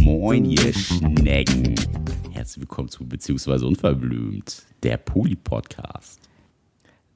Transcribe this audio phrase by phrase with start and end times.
[0.00, 1.74] Moin, ihr Schnecken.
[2.32, 6.20] Herzlich willkommen zu Beziehungsweise Unverblümt, der Poli-Podcast.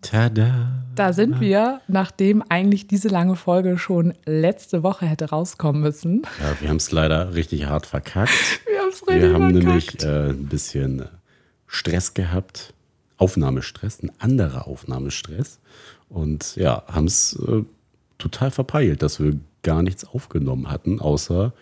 [0.03, 0.85] Tada.
[0.95, 6.23] Da sind wir, nachdem eigentlich diese lange Folge schon letzte Woche hätte rauskommen müssen.
[6.39, 8.61] Ja, wir haben es leider richtig hart verkackt.
[8.67, 9.65] Wir, haben's richtig Wir haben verkackt.
[9.65, 11.09] nämlich äh, ein bisschen
[11.67, 12.75] Stress gehabt.
[13.17, 15.61] Aufnahmestress, ein anderer Aufnahmestress.
[16.11, 17.65] Und ja, haben es äh,
[18.19, 21.53] total verpeilt, dass wir gar nichts aufgenommen hatten, außer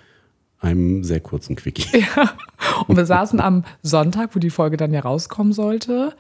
[0.60, 2.04] einem sehr kurzen Quickie.
[2.86, 6.14] Und wir saßen am Sonntag, wo die Folge dann ja rauskommen sollte.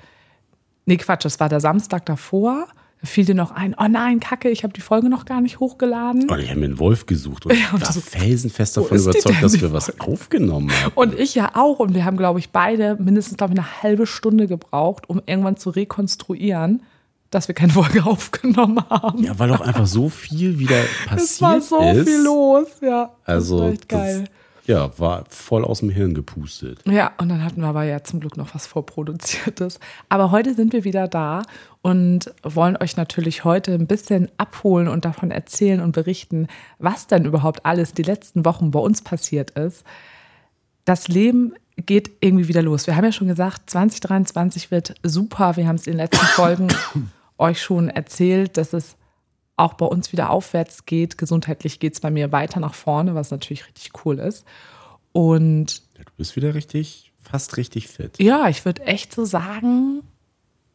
[0.84, 2.68] Nee, Quatsch, das war der Samstag davor.
[3.00, 5.60] Da fiel dir noch ein, oh nein, Kacke, ich habe die Folge noch gar nicht
[5.60, 6.30] hochgeladen.
[6.30, 9.42] Und ich habe mir einen Wolf gesucht und Ja, und war so, felsenfest davon überzeugt,
[9.42, 10.92] dass wir was aufgenommen haben.
[10.94, 11.78] Und ich ja auch.
[11.78, 15.56] Und wir haben, glaube ich, beide mindestens, glaube ich, eine halbe Stunde gebraucht, um irgendwann
[15.56, 16.82] zu rekonstruieren,
[17.30, 19.22] dass wir keine Folge aufgenommen haben.
[19.24, 20.76] Ja, weil auch einfach so viel wieder
[21.16, 22.08] es war passiert so ist.
[22.08, 23.10] viel los, ja.
[23.24, 24.24] Also, das echt das- geil.
[24.66, 26.80] ja, war voll aus dem Hirn gepustet.
[26.86, 29.78] Ja, und dann hatten wir aber ja zum Glück noch was vorproduziertes.
[30.08, 31.42] Aber heute sind wir wieder da
[31.82, 37.24] und wollen euch natürlich heute ein bisschen abholen und davon erzählen und berichten, was denn
[37.24, 39.84] überhaupt alles die letzten Wochen bei uns passiert ist.
[40.84, 42.86] Das Leben geht irgendwie wieder los.
[42.86, 45.56] Wir haben ja schon gesagt, 2023 wird super.
[45.56, 46.68] Wir haben es in den letzten Folgen
[47.38, 48.96] euch schon erzählt, dass es
[49.56, 51.16] auch bei uns wieder aufwärts geht.
[51.18, 54.44] Gesundheitlich geht es bei mir weiter nach vorne, was natürlich richtig cool ist.
[55.12, 58.18] Und Ja, du bist wieder richtig, fast richtig fit.
[58.18, 60.02] ja, ich würde echt so sagen,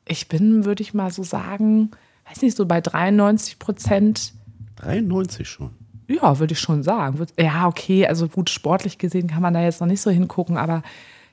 [0.07, 1.91] ich bin, würde ich mal so sagen,
[2.27, 4.33] weiß nicht, so bei 93 Prozent.
[4.77, 5.71] 93 schon.
[6.07, 7.23] Ja, würde ich schon sagen.
[7.39, 10.81] Ja, okay, also gut, sportlich gesehen kann man da jetzt noch nicht so hingucken, aber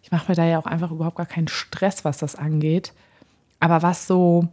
[0.02, 2.92] ich mache mir da ja auch einfach überhaupt gar keinen Stress, was das angeht.
[3.58, 4.48] Aber was so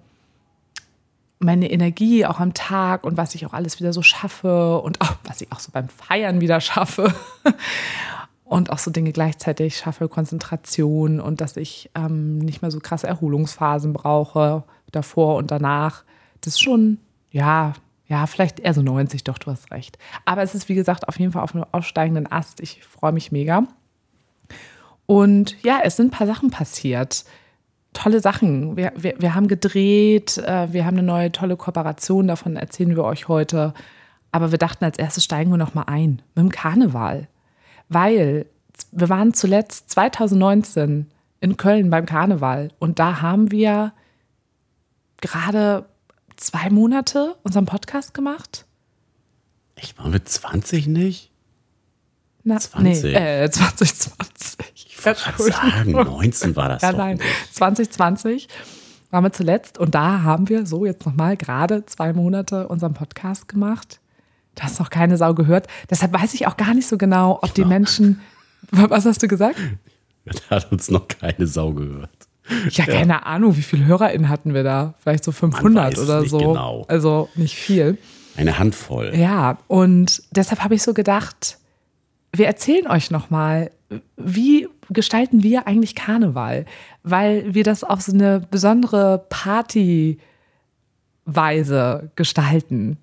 [1.40, 5.16] meine Energie auch am Tag und was ich auch alles wieder so schaffe und auch
[5.26, 7.14] was ich auch so beim Feiern wieder schaffe
[8.44, 13.08] und auch so Dinge gleichzeitig schaffe, Konzentration und dass ich ähm, nicht mehr so krasse
[13.08, 16.04] Erholungsphasen brauche, davor und danach.
[16.42, 17.00] Das ist schon,
[17.32, 17.74] ja,
[18.08, 19.98] ja, vielleicht eher so 90, doch, du hast recht.
[20.26, 22.60] Aber es ist, wie gesagt, auf jeden Fall auf einem aufsteigenden Ast.
[22.60, 23.64] Ich freue mich mega.
[25.08, 27.26] Und ja, es sind ein paar Sachen passiert.
[27.96, 28.78] Tolle Sachen.
[28.78, 33.04] Wir, wir, wir haben gedreht, äh, wir haben eine neue tolle Kooperation, davon erzählen wir
[33.04, 33.74] euch heute.
[34.32, 37.28] Aber wir dachten, als erstes steigen wir noch mal ein mit dem Karneval.
[37.90, 38.46] Weil
[38.92, 43.94] wir waren zuletzt 2019 in Köln beim Karneval und da haben wir
[45.22, 45.86] gerade
[46.36, 48.66] zwei Monate unseren Podcast gemacht.
[49.78, 51.32] Ich war mit 20 nicht?
[52.48, 53.04] Na, 20.
[53.04, 53.14] Nee,
[53.44, 54.58] äh, 2020.
[54.76, 57.56] Ich wollte gerade sagen, 19 war das Ja, doch nein, nicht.
[57.56, 58.48] 2020
[59.10, 63.48] waren wir zuletzt und da haben wir so jetzt nochmal gerade zwei Monate unseren Podcast
[63.48, 64.00] gemacht.
[64.54, 65.68] Da hast noch keine Sau gehört.
[65.90, 68.22] Deshalb weiß ich auch gar nicht so genau, ob die Menschen.
[68.72, 69.58] Was hast du gesagt?
[70.50, 72.10] Da hat uns noch keine Sau gehört.
[72.72, 74.96] Ja, keine Ahnung, wie viele HörerInnen hatten wir da?
[75.04, 76.38] Vielleicht so 500 weiß es oder so.
[76.40, 76.84] genau.
[76.88, 78.00] Also nicht viel.
[78.36, 79.14] Eine Handvoll.
[79.16, 81.60] Ja, und deshalb habe ich so gedacht,
[82.38, 83.72] wir erzählen euch nochmal,
[84.18, 86.66] wie gestalten wir eigentlich Karneval?
[87.04, 90.20] Weil wir das auf so eine besondere Partyweise
[92.16, 92.98] gestalten.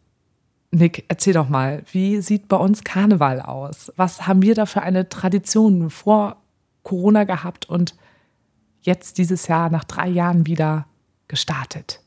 [0.71, 3.93] Nick, erzähl doch mal, wie sieht bei uns Karneval aus?
[3.97, 6.37] Was haben wir da für eine Tradition vor
[6.83, 7.95] Corona gehabt und
[8.81, 10.87] jetzt dieses Jahr nach drei Jahren wieder
[11.29, 12.01] gestartet?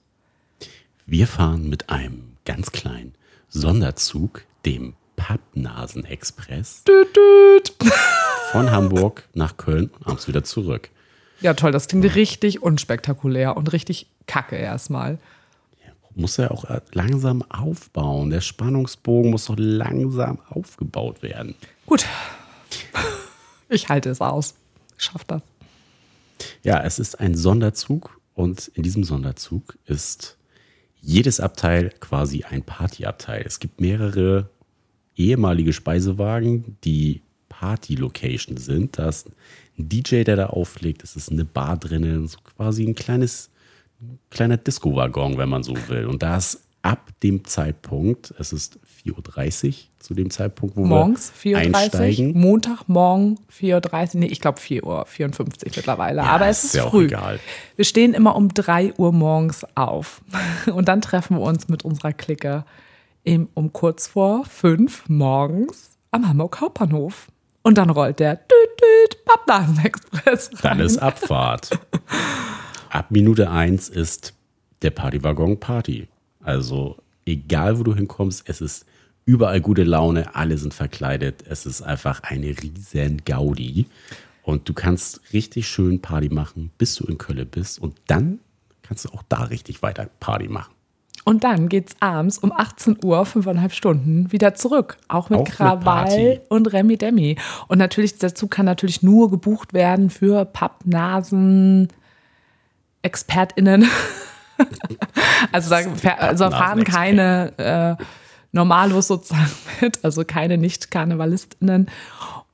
[1.05, 3.13] Wir fahren mit einem ganz kleinen
[3.47, 4.95] Sonderzug, dem
[6.87, 7.73] Düt, düt.
[8.51, 10.89] von Hamburg nach Köln und abends wieder zurück.
[11.41, 15.19] Ja, toll, das klingt richtig unspektakulär und richtig kacke erstmal.
[16.15, 18.29] Muss ja auch langsam aufbauen.
[18.29, 21.55] Der Spannungsbogen muss doch langsam aufgebaut werden.
[21.85, 22.05] Gut.
[23.67, 24.55] Ich halte es aus.
[24.95, 25.41] Schaff das.
[26.63, 30.37] Ja, es ist ein Sonderzug und in diesem Sonderzug ist
[31.01, 33.43] jedes Abteil quasi ein Partyabteil.
[33.45, 34.49] Es gibt mehrere
[35.15, 38.97] ehemalige Speisewagen, die Party-Location sind.
[38.97, 39.29] Da ist
[39.77, 41.03] ein DJ, der da auflegt.
[41.03, 43.49] Es ist eine Bar drinnen, so quasi ein kleines,
[44.29, 46.05] kleiner Disco-Waggon, wenn man so will.
[46.05, 51.33] Und da ist ab dem Zeitpunkt, es ist 4.30 Uhr zu dem Zeitpunkt, wo Morgens
[51.41, 52.39] wir 4.30 Uhr, einsteigen.
[52.39, 56.83] Montagmorgen 4.30 Uhr, nee, ich glaube 4 Uhr 54 mittlerweile, aber es ist ist ja
[56.83, 57.05] auch früh.
[57.05, 57.39] egal.
[57.75, 60.21] Wir stehen immer um 3 Uhr morgens auf
[60.71, 62.65] und dann treffen wir uns mit unserer Clique
[63.25, 67.27] im, um kurz vor 5 morgens am Hamburg Hauptbahnhof.
[67.63, 68.47] Und dann rollt der Düt,
[68.79, 71.71] Düt, Pappnasen-Express Dann ist Abfahrt.
[72.89, 74.33] Ab Minute eins ist
[74.83, 76.07] der Partywaggon Party.
[76.43, 78.85] Also egal wo du hinkommst, es ist
[79.25, 81.43] überall gute Laune, alle sind verkleidet.
[81.49, 83.87] Es ist einfach eine riesen Gaudi.
[84.43, 87.79] Und du kannst richtig schön Party machen, bis du in Köln bist.
[87.79, 88.39] Und dann
[88.83, 90.74] kannst du auch da richtig weiter Party machen.
[91.25, 94.97] Und dann geht's abends um 18 Uhr, fünfeinhalb Stunden, wieder zurück.
[95.07, 96.39] Auch mit Auch mit Krawall Party.
[96.49, 97.37] und Remi Demi.
[97.67, 101.87] Und natürlich, Zug kann natürlich nur gebucht werden für Pappnasen,
[103.01, 103.89] ExpertInnen.
[105.51, 108.03] also da also fahren keine äh,
[108.51, 109.49] Normalos sozusagen
[109.81, 111.89] mit, also keine Nicht-KarnevalistInnen.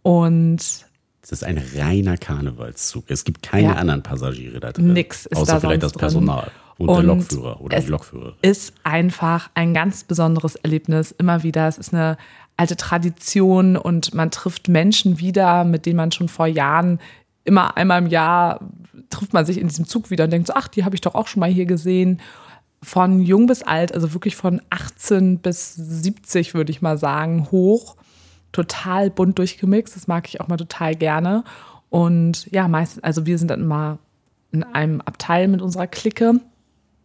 [0.02, 0.86] Und
[1.22, 3.06] Es ist ein reiner Karnevalszug.
[3.08, 3.74] Es gibt keine Ja.
[3.76, 4.94] anderen Passagiere da drin.
[4.94, 8.34] Nix ist Außer da vielleicht das Personal und, Und der Lokführer oder es die Lokführerin.
[8.42, 11.12] ist einfach ein ganz besonderes Erlebnis.
[11.12, 11.68] Immer wieder.
[11.68, 12.18] Es ist eine
[12.58, 17.00] alte Tradition und man trifft Menschen wieder, mit denen man schon vor Jahren
[17.44, 18.60] immer einmal im Jahr
[19.10, 21.16] trifft man sich in diesem Zug wieder und denkt so, ach, die habe ich doch
[21.16, 22.20] auch schon mal hier gesehen.
[22.84, 27.96] Von jung bis alt, also wirklich von 18 bis 70, würde ich mal sagen, hoch.
[28.52, 29.96] Total bunt durchgemixt.
[29.96, 31.44] Das mag ich auch mal total gerne.
[31.90, 34.00] Und ja, meistens, also wir sind dann immer
[34.52, 36.40] in einem Abteil mit unserer Clique.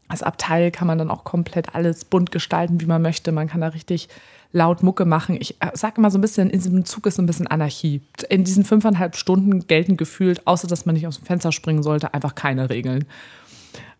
[0.08, 3.32] Als Abteil kann man dann auch komplett alles bunt gestalten, wie man möchte.
[3.32, 4.08] Man kann da richtig
[4.52, 5.37] laut Mucke machen.
[5.40, 8.00] Ich äh, sag immer so ein bisschen, in diesem Zug ist so ein bisschen Anarchie.
[8.28, 12.14] In diesen fünfeinhalb Stunden gelten gefühlt, außer dass man nicht aus dem Fenster springen sollte,
[12.14, 13.04] einfach keine Regeln.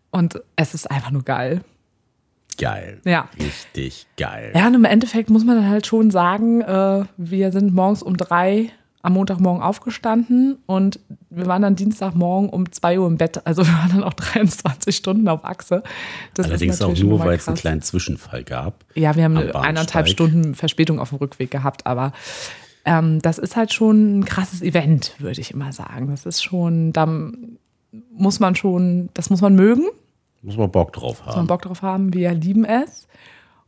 [0.09, 1.61] Und es ist einfach nur geil.
[2.57, 2.99] Geil.
[3.05, 3.29] Ja.
[3.39, 4.51] Richtig geil.
[4.55, 8.17] Ja, und im Endeffekt muss man dann halt schon sagen, äh, wir sind morgens um
[8.17, 8.71] drei
[9.03, 10.99] am Montagmorgen aufgestanden und
[11.29, 13.45] wir waren dann Dienstagmorgen um zwei Uhr im Bett.
[13.45, 15.83] Also wir waren dann auch 23 Stunden auf Achse.
[16.33, 18.83] Das ist Allerdings auch nur, weil es einen kleinen Zwischenfall gab.
[18.95, 22.11] Ja, wir haben eineinhalb Stunden Verspätung auf dem Rückweg gehabt, aber
[22.85, 26.07] ähm, das ist halt schon ein krasses Event, würde ich immer sagen.
[26.09, 27.07] Das ist schon, da
[28.11, 29.85] muss man schon, das muss man mögen,
[30.47, 31.47] Muss man Bock drauf muss man haben.
[31.47, 33.07] Bock drauf haben, wir lieben es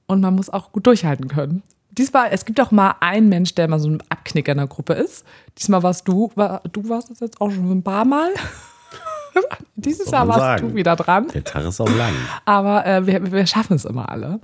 [0.07, 1.61] und man muss auch gut durchhalten können.
[1.91, 4.93] Diesmal, es gibt auch mal einen Mensch, der mal so ein Abknicker in der Gruppe
[4.93, 5.25] ist.
[5.57, 8.29] Diesmal warst du, war, du warst es jetzt auch schon ein paar Mal.
[9.75, 10.69] Dieses Jahr warst sagen?
[10.69, 11.27] du wieder dran.
[11.33, 12.13] Der Tag ist auch lang.
[12.45, 14.39] Aber äh, wir, wir schaffen es immer alle.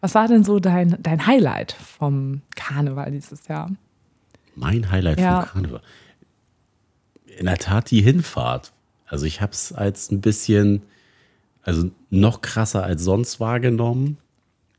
[0.00, 3.70] Was war denn so dein, dein Highlight vom Karneval dieses Jahr?
[4.54, 5.40] Mein Highlight Ja.
[5.42, 5.80] vom Karneval.
[7.38, 8.72] In der Tat die Hinfahrt.
[9.06, 10.82] Also ich habe es als ein bisschen,
[11.66, 14.18] also noch krasser als sonst wahrgenommen.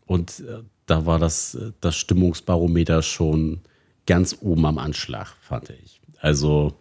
[0.05, 3.59] Und äh, da war das, äh, das Stimmungsbarometer schon
[4.05, 5.99] ganz oben am Anschlag, fand ich.
[6.21, 6.73] Also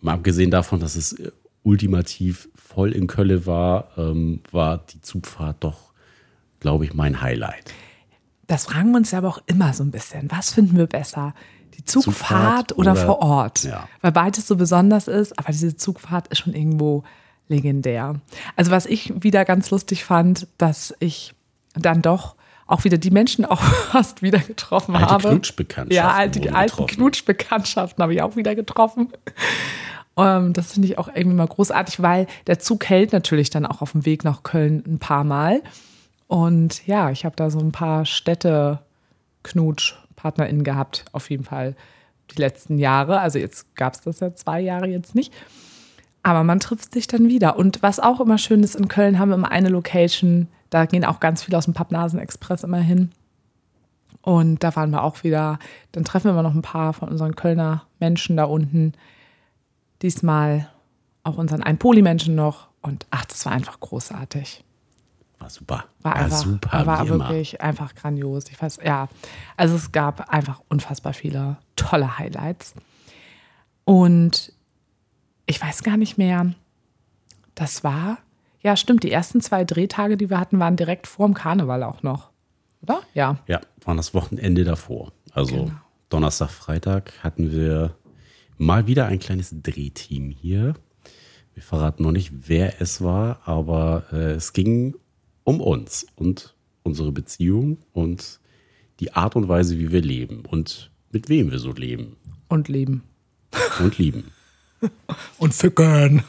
[0.00, 1.30] mal abgesehen davon, dass es äh,
[1.62, 5.92] ultimativ voll in Kölle war, ähm, war die Zugfahrt doch,
[6.58, 7.72] glaube ich, mein Highlight.
[8.48, 10.28] Das fragen wir uns ja aber auch immer so ein bisschen.
[10.30, 11.34] Was finden wir besser?
[11.78, 13.62] Die Zugfahrt, Zugfahrt oder, oder- vor Ort?
[13.62, 13.88] Ja.
[14.00, 17.04] Weil beides so besonders ist, aber diese Zugfahrt ist schon irgendwo
[17.48, 18.20] legendär.
[18.56, 21.34] Also was ich wieder ganz lustig fand, dass ich
[21.74, 22.36] dann doch
[22.66, 25.28] auch wieder die Menschen auch fast wieder getroffen Alte habe.
[25.30, 26.94] Knutschbekanntschaften Ja, alte, wurden alte getroffen.
[26.94, 29.08] Knutschbekanntschaften habe ich auch wieder getroffen.
[30.16, 33.82] Ähm, das finde ich auch irgendwie mal großartig, weil der Zug hält natürlich dann auch
[33.82, 35.62] auf dem Weg nach Köln ein paar Mal.
[36.26, 41.76] Und ja, ich habe da so ein paar Städte-Knutsch-PartnerInnen gehabt, auf jeden Fall
[42.30, 43.20] die letzten Jahre.
[43.20, 45.32] Also jetzt gab es das ja zwei Jahre jetzt nicht.
[46.24, 47.56] Aber man trifft sich dann wieder.
[47.56, 51.04] Und was auch immer schön ist, in Köln haben wir immer eine Location, da gehen
[51.04, 53.12] auch ganz viele aus dem Pappnasen-Express immer hin.
[54.22, 55.58] Und da waren wir auch wieder,
[55.92, 58.94] dann treffen wir immer noch ein paar von unseren Kölner Menschen da unten.
[60.00, 60.70] Diesmal
[61.24, 62.68] auch unseren Ein-Poli-Menschen noch.
[62.80, 64.64] Und ach, das war einfach großartig.
[65.38, 65.84] War super.
[66.00, 67.28] War einfach, super, war wie immer.
[67.28, 68.48] wirklich einfach grandios.
[68.48, 69.08] Ich weiß, ja,
[69.58, 72.74] also es gab einfach unfassbar viele tolle Highlights.
[73.84, 74.53] Und
[75.46, 76.54] ich weiß gar nicht mehr,
[77.54, 78.18] das war,
[78.62, 82.30] ja, stimmt, die ersten zwei Drehtage, die wir hatten, waren direkt vorm Karneval auch noch.
[82.82, 83.02] Oder?
[83.14, 83.38] Ja.
[83.46, 85.12] Ja, waren das Wochenende davor.
[85.32, 85.70] Also Genau.
[86.10, 87.96] Donnerstag, Freitag hatten wir
[88.56, 90.74] mal wieder ein kleines Drehteam hier.
[91.54, 94.94] Wir verraten noch nicht, wer es war, aber äh, es ging
[95.44, 98.40] um uns und unsere Beziehung und
[99.00, 102.16] die Art und Weise, wie wir leben und mit wem wir so leben
[102.48, 103.02] Und leben.
[103.80, 104.30] und lieben.
[105.38, 106.22] Und ficken.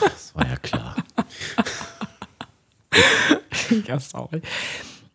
[0.00, 0.96] Das war ja klar.
[3.86, 4.42] ja, sorry.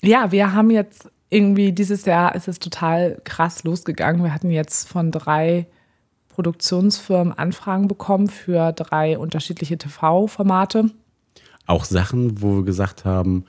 [0.01, 4.24] Ja, wir haben jetzt irgendwie dieses Jahr ist es total krass losgegangen.
[4.24, 5.68] Wir hatten jetzt von drei
[6.30, 10.92] Produktionsfirmen Anfragen bekommen für drei unterschiedliche TV-Formate.
[11.66, 13.46] Auch Sachen, wo wir gesagt haben,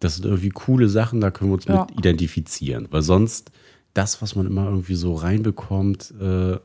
[0.00, 1.86] das sind irgendwie coole Sachen, da können wir uns Ja.
[1.88, 2.86] mit identifizieren.
[2.90, 3.50] Weil sonst,
[3.94, 6.58] das, was man immer irgendwie so reinbekommt, äh,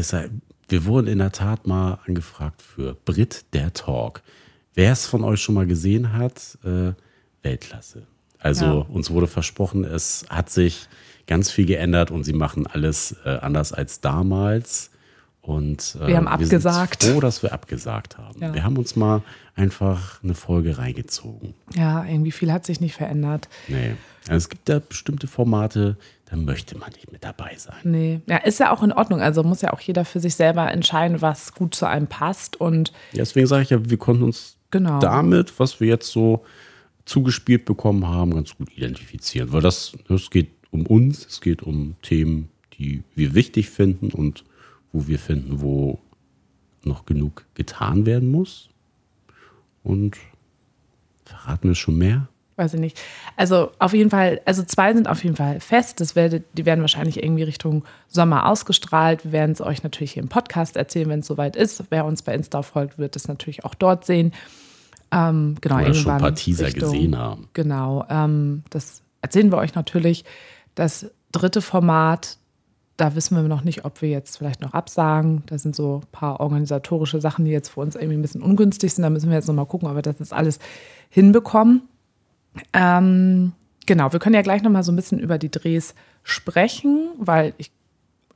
[0.00, 0.30] ist halt,
[0.68, 4.22] wir wurden in der Tat mal angefragt für Brit der Talk.
[4.74, 6.92] wer es von euch schon mal gesehen hat, äh,
[7.42, 8.02] Weltklasse.
[8.38, 8.72] Also Ja.
[8.72, 10.88] uns wurde versprochen, es hat sich
[11.26, 14.90] ganz viel geändert und sie machen alles äh, anders als damals.
[15.40, 17.02] Und äh, Wir haben abgesagt.
[17.04, 18.40] sind froh, dass wir abgesagt haben.
[18.42, 18.52] Ja.
[18.52, 19.22] Wir haben uns mal
[19.54, 21.54] einfach eine Folge reingezogen.
[21.74, 23.48] Ja, irgendwie viel hat sich nicht verändert.
[23.68, 23.94] Nee.
[24.28, 25.96] Also es gibt da bestimmte Formate,
[26.28, 27.76] da möchte man nicht mit dabei sein.
[27.84, 29.20] Nee, ja, ist ja auch in Ordnung.
[29.20, 32.60] Also muss ja auch jeder für sich selber entscheiden, was gut zu einem passt.
[32.60, 34.98] Und Ja, Deswegen sage ich ja, wir konnten uns Genau.
[34.98, 36.44] damit, was wir jetzt so
[37.04, 39.52] zugespielt bekommen haben, ganz gut identifizieren.
[39.52, 44.44] Weil das, es geht um uns, es geht um Themen, die wir wichtig finden und
[44.92, 46.00] wo wir finden, wo
[46.82, 48.68] noch genug getan werden muss.
[49.84, 50.16] Und
[51.24, 52.28] verraten wir schon mehr?
[52.56, 53.00] Weiß ich nicht.
[53.36, 56.00] Also auf jeden Fall, also zwei sind auf jeden Fall fest.
[56.00, 59.24] Das werdet, die werden wahrscheinlich irgendwie Richtung Sommer ausgestrahlt.
[59.24, 61.84] Wir werden es euch natürlich hier im Podcast erzählen, wenn es soweit ist.
[61.90, 64.32] Wer uns bei Insta folgt, wird es natürlich auch dort sehen.
[65.12, 67.48] Ähm, genau, Oder schon ein paar Teaser Richtung- gesehen haben.
[67.52, 70.24] Genau, ähm, das erzählen wir euch natürlich.
[70.74, 72.38] Das dritte Format,
[72.96, 75.42] da wissen wir noch nicht, ob wir jetzt vielleicht noch absagen.
[75.46, 78.94] Da sind so ein paar organisatorische Sachen, die jetzt für uns irgendwie ein bisschen ungünstig
[78.94, 79.02] sind.
[79.02, 80.58] Da müssen wir jetzt nochmal gucken, ob wir das jetzt alles
[81.10, 81.82] hinbekommen.
[82.72, 83.52] Ähm,
[83.86, 87.70] genau, wir können ja gleich nochmal so ein bisschen über die Drehs sprechen, weil ich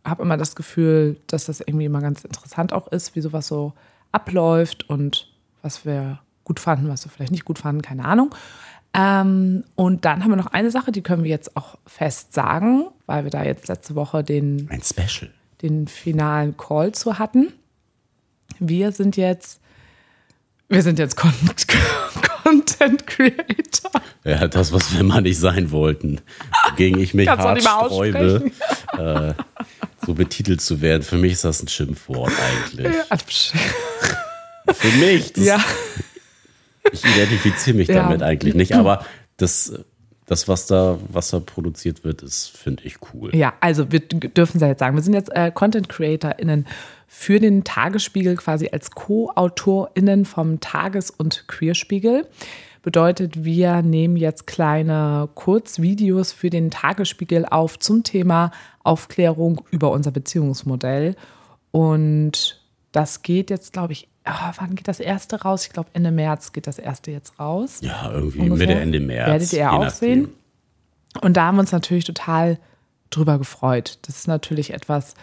[0.04, 3.72] habe immer das Gefühl, dass das irgendwie immer ganz interessant auch ist, wie sowas so
[4.12, 5.28] abläuft und
[5.62, 8.34] was wir gut fanden, was wir vielleicht nicht gut fanden, keine Ahnung.
[8.92, 12.86] Ähm, und dann haben wir noch eine Sache, die können wir jetzt auch fest sagen,
[13.06, 15.30] weil wir da jetzt letzte Woche den, Ein Special.
[15.62, 17.52] den finalen Call zu hatten.
[18.58, 19.60] Wir sind jetzt,
[20.68, 21.32] wir sind jetzt Con
[22.50, 23.90] Content Creator.
[24.24, 26.20] Ja, das, was wir mal nicht sein wollten.
[26.70, 28.50] Wogegen ich mich hart sträube,
[28.98, 29.32] äh,
[30.04, 31.02] so betitelt zu werden.
[31.02, 32.94] Für mich ist das ein Schimpfwort eigentlich.
[34.72, 35.32] Für mich.
[35.32, 35.64] Das, Ja,
[36.92, 38.02] Ich identifiziere mich Ja.
[38.02, 38.72] damit eigentlich nicht.
[38.74, 39.04] Aber
[39.36, 39.72] das,
[40.30, 43.34] das was, da, was da produziert wird, ist, finde ich cool.
[43.34, 44.94] Ja, also wir dürfen es ja jetzt sagen.
[44.94, 46.68] Wir sind jetzt äh, Content CreatorInnen
[47.08, 52.28] für den Tagesspiegel quasi als Co-AutorInnen vom Tages- und Queerspiegel.
[52.82, 58.52] Bedeutet, wir nehmen jetzt kleine Kurzvideos für den Tagesspiegel auf zum Thema
[58.84, 61.16] Aufklärung über unser Beziehungsmodell.
[61.72, 65.66] Und das geht jetzt, glaube ich, ah, wann geht das erste raus?
[65.66, 67.80] Ich glaube, Ende März geht das erste jetzt raus.
[67.82, 68.66] Ja, irgendwie Ungefähr.
[68.68, 69.28] Mitte, Ende März.
[69.28, 70.28] Werdet ihr auch sehen.
[71.20, 72.58] Und da haben wir uns natürlich total
[73.10, 73.98] drüber gefreut.
[74.02, 75.14] Das ist natürlich etwas,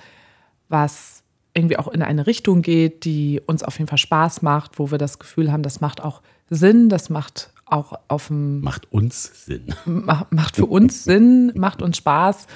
[0.69, 1.23] was
[1.53, 4.97] irgendwie auch in eine Richtung geht, die uns auf jeden Fall Spaß macht, wo wir
[4.97, 9.73] das Gefühl haben, das macht auch Sinn, das macht auch auf dem Macht uns Sinn.
[9.85, 12.47] macht, macht für uns Sinn, macht uns Spaß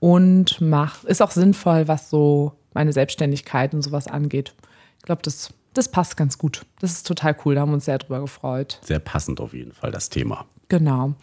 [0.00, 4.54] und macht, ist auch sinnvoll, was so meine Selbstständigkeit und sowas angeht.
[4.98, 6.64] Ich glaube, das, das passt ganz gut.
[6.80, 8.78] Das ist total cool, da haben wir uns sehr drüber gefreut.
[8.82, 10.46] Sehr passend auf jeden Fall, das Thema.
[10.68, 11.14] Genau.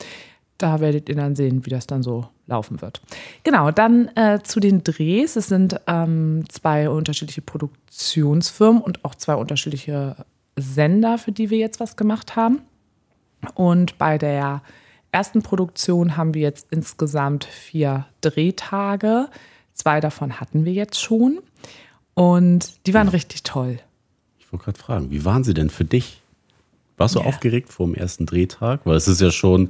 [0.58, 3.01] Da werdet ihr dann sehen, wie das dann so laufen wird.
[3.44, 5.38] Genau, dann äh, zu den Drehs.
[5.38, 10.18] Es sind ähm, zwei unterschiedliche Produktionsfirmen und auch zwei unterschiedliche
[10.58, 12.62] Sender, für die wir jetzt was gemacht haben.
[13.56, 14.62] Und bei der
[15.12, 19.29] ersten Produktion haben wir jetzt insgesamt vier Drehtage.
[19.74, 21.39] Zwei davon hatten wir jetzt schon.
[22.15, 23.79] Und die waren richtig toll.
[24.50, 26.24] Ich wollte gerade fragen, wie waren sie denn für dich?
[26.98, 28.82] Warst du aufgeregt vor dem ersten Drehtag?
[28.84, 29.70] Weil es ist ja schon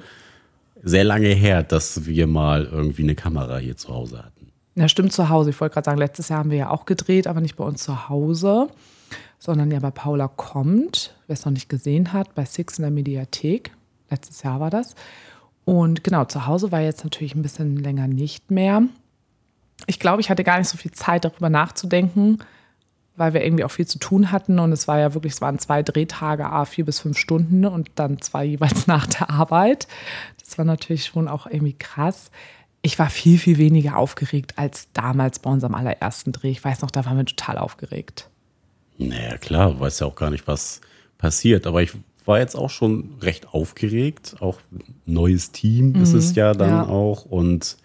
[0.82, 4.54] sehr lange her, dass wir mal irgendwie eine Kamera hier zu Hause hatten.
[4.76, 5.50] Ja, stimmt zu Hause.
[5.50, 7.84] Ich wollte gerade sagen, letztes Jahr haben wir ja auch gedreht, aber nicht bei uns
[7.84, 8.70] zu Hause,
[9.38, 12.92] sondern ja bei Paula kommt, wer es noch nicht gesehen hat, bei Six in der
[12.92, 13.72] Mediathek.
[14.10, 14.96] Letztes Jahr war das.
[15.66, 18.84] Und genau, zu Hause war jetzt natürlich ein bisschen länger nicht mehr.
[19.88, 22.40] Ich glaube, ich hatte gar nicht so viel Zeit, darüber nachzudenken,
[23.20, 24.58] weil wir irgendwie auch viel zu tun hatten.
[24.58, 27.92] Und es war ja wirklich, es waren zwei Drehtage, a vier bis fünf Stunden und
[27.96, 29.88] dann zwei jeweils nach der Arbeit.
[30.44, 32.32] Das war natürlich schon auch irgendwie krass.
[32.82, 36.50] Ich war viel, viel weniger aufgeregt als damals bei unserem allerersten Dreh.
[36.50, 38.30] Ich weiß noch, da waren wir total aufgeregt.
[38.98, 40.82] Naja, klar, du weißt ja auch gar nicht, was
[41.18, 41.68] passiert.
[41.68, 41.92] Aber ich
[42.26, 44.38] war jetzt auch schon recht aufgeregt.
[44.40, 44.60] Auch
[45.06, 46.88] neues Team ist es ja dann ja.
[46.88, 47.26] auch.
[47.26, 47.78] Und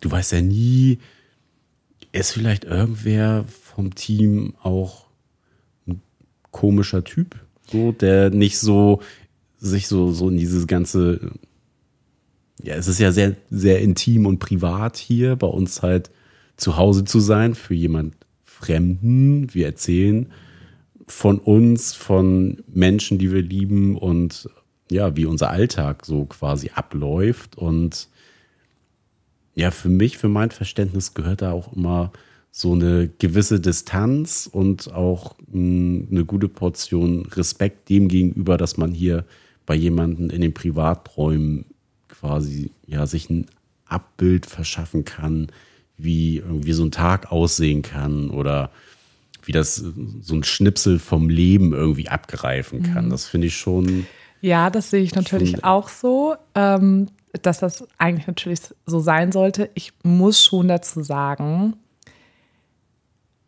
[0.00, 0.98] du weißt ja nie,
[2.12, 3.44] ist vielleicht irgendwer
[3.74, 5.06] vom Team auch
[5.86, 6.00] ein
[6.50, 7.36] komischer Typ,
[7.70, 9.00] so, der nicht so
[9.58, 11.32] sich so, so in dieses ganze,
[12.62, 16.10] ja, es ist ja sehr, sehr intim und privat hier bei uns halt
[16.56, 19.52] zu Hause zu sein für jemand Fremden.
[19.54, 20.30] Wir erzählen
[21.06, 24.48] von uns, von Menschen, die wir lieben und
[24.90, 27.56] ja, wie unser Alltag so quasi abläuft.
[27.56, 28.08] Und
[29.54, 32.12] ja, für mich, für mein Verständnis gehört da auch immer
[32.52, 38.92] so eine gewisse Distanz und auch mh, eine gute Portion Respekt dem gegenüber, dass man
[38.92, 39.24] hier
[39.66, 41.64] bei jemandem in den Privaträumen
[42.08, 43.46] quasi ja sich ein
[43.86, 45.48] Abbild verschaffen kann,
[45.96, 48.70] wie irgendwie so ein Tag aussehen kann oder
[49.44, 49.76] wie das
[50.20, 53.06] so ein Schnipsel vom Leben irgendwie abgreifen kann.
[53.06, 53.10] Mhm.
[53.10, 54.06] Das finde ich schon.
[54.40, 57.08] Ja, das sehe ich natürlich auch so, ähm,
[57.42, 59.70] dass das eigentlich natürlich so sein sollte.
[59.74, 61.74] Ich muss schon dazu sagen,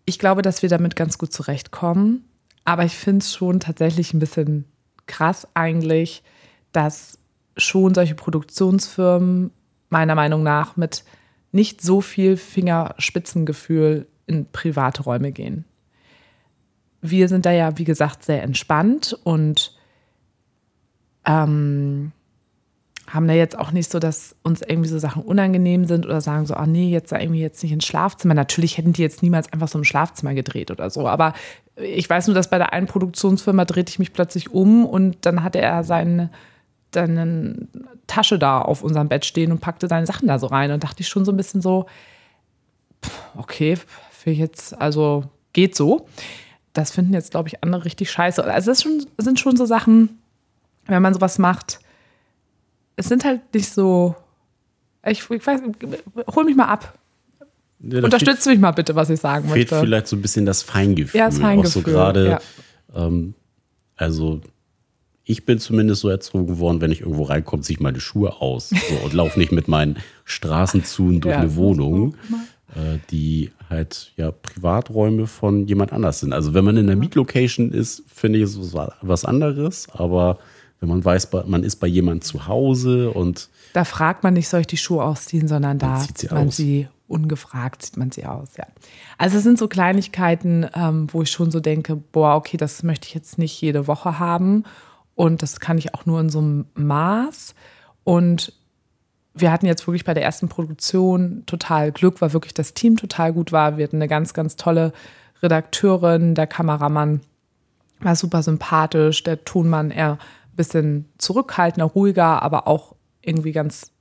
[0.04, 2.24] ich glaube, dass wir damit ganz gut zurechtkommen.
[2.64, 4.64] Aber ich finde es schon tatsächlich ein bisschen
[5.06, 6.22] krass eigentlich,
[6.72, 7.18] dass
[7.56, 9.50] schon solche Produktionsfirmen
[9.90, 11.04] meiner Meinung nach mit
[11.50, 15.64] nicht so viel Fingerspitzengefühl in private Räume gehen.
[17.02, 19.76] Wir sind da ja, wie gesagt, sehr entspannt und
[21.26, 22.12] ähm,
[23.12, 26.46] haben da jetzt auch nicht so, dass uns irgendwie so Sachen unangenehm sind oder sagen
[26.46, 28.32] so, ah nee, jetzt irgendwie jetzt nicht ins Schlafzimmer.
[28.32, 31.06] Natürlich hätten die jetzt niemals einfach so im Schlafzimmer gedreht oder so.
[31.06, 31.34] Aber
[31.76, 35.42] ich weiß nur, dass bei der einen Produktionsfirma drehte ich mich plötzlich um und dann
[35.42, 36.30] hatte er seine,
[36.94, 37.68] seine
[38.06, 40.70] Tasche da auf unserem Bett stehen und packte seine Sachen da so rein.
[40.72, 41.84] Und dachte ich schon so ein bisschen so,
[43.36, 43.76] okay,
[44.10, 46.06] für jetzt, also geht so.
[46.72, 48.42] Das finden jetzt, glaube ich, andere richtig scheiße.
[48.42, 48.86] Also das
[49.18, 50.18] sind schon so Sachen,
[50.86, 51.80] wenn man sowas macht,
[52.96, 54.14] es sind halt nicht so.
[55.04, 55.60] Ich, ich weiß,
[56.34, 56.98] hol mich mal ab.
[57.80, 59.86] Ja, Unterstütze mich mal bitte, was ich sagen fehlt, fehlt möchte.
[59.86, 61.18] vielleicht so ein bisschen das Feingefühl.
[61.18, 62.40] Ja, das Auch so Feingefühl, gerade, ja.
[62.94, 63.34] ähm,
[63.96, 64.40] also
[65.24, 68.70] ich bin zumindest so erzogen worden, wenn ich irgendwo reinkomme, ziehe ich meine Schuhe aus
[68.70, 72.16] so, und laufe nicht mit meinen Straßenzuen durch Ja, eine Wohnung,
[72.74, 76.32] äh, die halt ja Privaträume von jemand anders sind.
[76.32, 80.38] Also wenn man in der Mietlocation ist, finde ich es was anderes, aber
[80.82, 84.62] wenn man weiß, man ist bei jemandem zu Hause und Da fragt man nicht, soll
[84.62, 86.56] ich die Schuhe ausziehen, sondern da zieht sie man aus.
[86.56, 88.66] sie ungefragt, zieht man sie aus, ja.
[89.16, 93.06] Also es sind so Kleinigkeiten, ähm, wo ich schon so denke, boah, okay, das möchte
[93.06, 94.64] ich jetzt nicht jede Woche haben.
[95.14, 97.54] Und das kann ich auch nur in so einem Maß.
[98.02, 98.52] Und
[99.34, 103.32] wir hatten jetzt wirklich bei der ersten Produktion total Glück, weil wirklich das Team total
[103.32, 103.76] gut war.
[103.76, 104.92] Wir hatten eine ganz, ganz tolle
[105.44, 107.20] Redakteurin, der Kameramann
[108.04, 110.18] war super sympathisch, der Tonmann eher ein
[110.56, 113.92] bisschen zurückhaltender, ruhiger, aber auch irgendwie ganz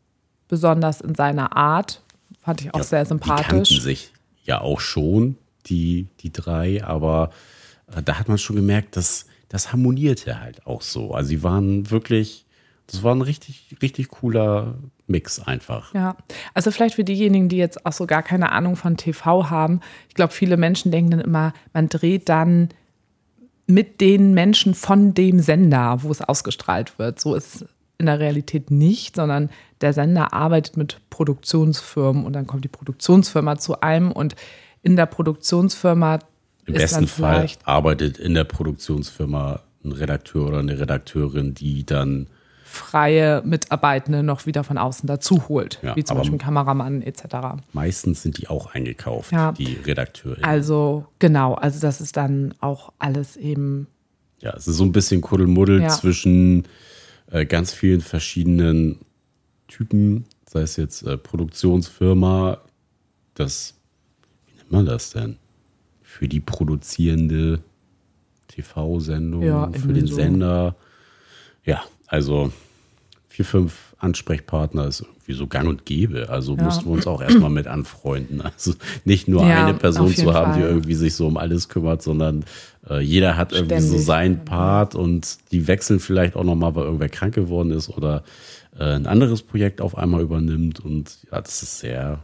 [0.48, 2.02] besonders in seiner Art.
[2.42, 3.82] Fand ich auch Ja, sehr Die kannten sympathisch.
[3.82, 4.12] sich
[4.44, 5.38] ja auch schon,
[5.68, 7.30] die, die drei, aber
[7.96, 11.14] äh, da hat man schon gemerkt, dass das harmonierte halt auch so.
[11.14, 12.46] Also sie waren wirklich,
[12.88, 14.76] das war ein richtig, richtig cooler
[15.08, 15.94] Mix einfach.
[15.94, 16.16] Ja,
[16.54, 19.82] also vielleicht für diejenigen, die jetzt auch so gar keine Ahnung von TV haben.
[20.10, 22.70] Ich glaube, viele Menschen denken dann immer, man dreht dann
[23.74, 27.20] mit den Menschen von dem Sender, wo es ausgestrahlt wird.
[27.20, 27.66] So ist
[27.98, 29.50] in der Realität nicht, sondern
[29.82, 34.36] der Sender arbeitet mit Produktionsfirmen und dann kommt die Produktionsfirma zu einem und
[34.82, 36.20] in der Produktionsfirma
[36.66, 42.28] Im besten Fall arbeitet in der Produktionsfirma ein Redakteur oder eine Redakteurin, die dann
[42.72, 47.24] freie Mitarbeitende noch wieder von außen dazu holt, Ja, wie zum Beispiel Kameramann etc.
[47.74, 49.52] meistens sind die auch eingekauft, Ja.
[49.52, 50.46] die Redakteurinnen.
[50.46, 53.88] Also genau, also das ist dann auch alles eben
[54.40, 55.90] Ja, es ist so ein bisschen Kuddelmuddel Ja.
[55.90, 56.66] zwischen
[57.30, 59.00] äh, ganz vielen verschiedenen
[59.68, 62.58] Typen, sei es jetzt äh, Produktionsfirma,
[63.36, 63.76] das,
[64.48, 65.38] wie nennt man das denn?
[66.02, 67.60] Für die produzierende
[68.48, 70.16] TV-Sendung, für den so.
[70.16, 70.76] Sender.
[71.66, 72.52] Ja, also
[73.28, 76.30] vier, fünf Ansprechpartner ist irgendwie so gang und gäbe.
[76.30, 76.64] Also Ja.
[76.64, 78.42] mussten wir uns auch erstmal mit anfreunden.
[78.44, 78.74] Also
[79.06, 80.70] nicht nur Ja, eine Person zu haben, die Fall.
[80.70, 82.44] irgendwie sich so um alles kümmert, sondern
[82.90, 84.06] äh, jeder hat irgendwie so Ständig.
[84.06, 88.24] seinen Part und die wechseln vielleicht auch nochmal, weil irgendwer krank geworden ist oder
[88.78, 90.80] äh, ein anderes Projekt auf einmal übernimmt.
[90.80, 92.20] Und ja, das ist sehr,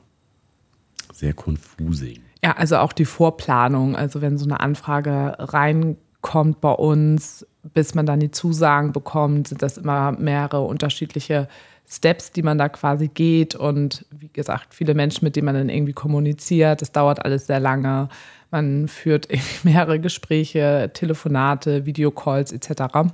[1.13, 2.19] sehr confusing.
[2.43, 3.95] Ja, also auch die Vorplanung.
[3.95, 9.61] Also wenn so eine Anfrage reinkommt bei uns, bis man dann die Zusagen bekommt, sind
[9.61, 11.47] das immer mehrere unterschiedliche
[11.89, 13.55] Steps, die man da quasi geht.
[13.55, 16.81] Und wie gesagt, viele Menschen, mit denen man dann irgendwie kommuniziert.
[16.81, 18.09] Das dauert alles sehr lange.
[18.51, 19.29] Man führt
[19.63, 23.09] mehrere Gespräche, Telefonate, Videocalls etc.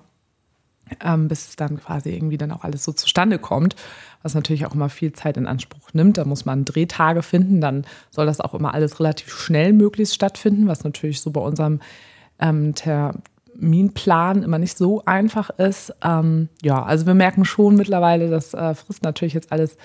[1.01, 3.75] ähm, bis es dann quasi irgendwie dann auch alles so zustande kommt,
[4.23, 6.17] was natürlich auch immer viel Zeit in Anspruch nimmt.
[6.17, 10.67] Da muss man Drehtage finden, dann soll das auch immer alles relativ schnell möglichst stattfinden,
[10.67, 11.79] was natürlich so bei unserem
[12.39, 12.73] ähm,
[13.53, 15.93] Terminplan immer nicht so einfach ist.
[16.03, 19.77] Ähm, ja, also wir merken schon mittlerweile, das äh, frisst natürlich jetzt alles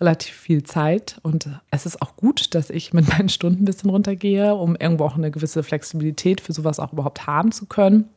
[0.00, 3.90] relativ viel Zeit und es ist auch gut, dass ich mit meinen Stunden ein bisschen
[3.90, 8.08] runtergehe, um irgendwo auch eine gewisse Flexibilität für sowas auch überhaupt haben zu können.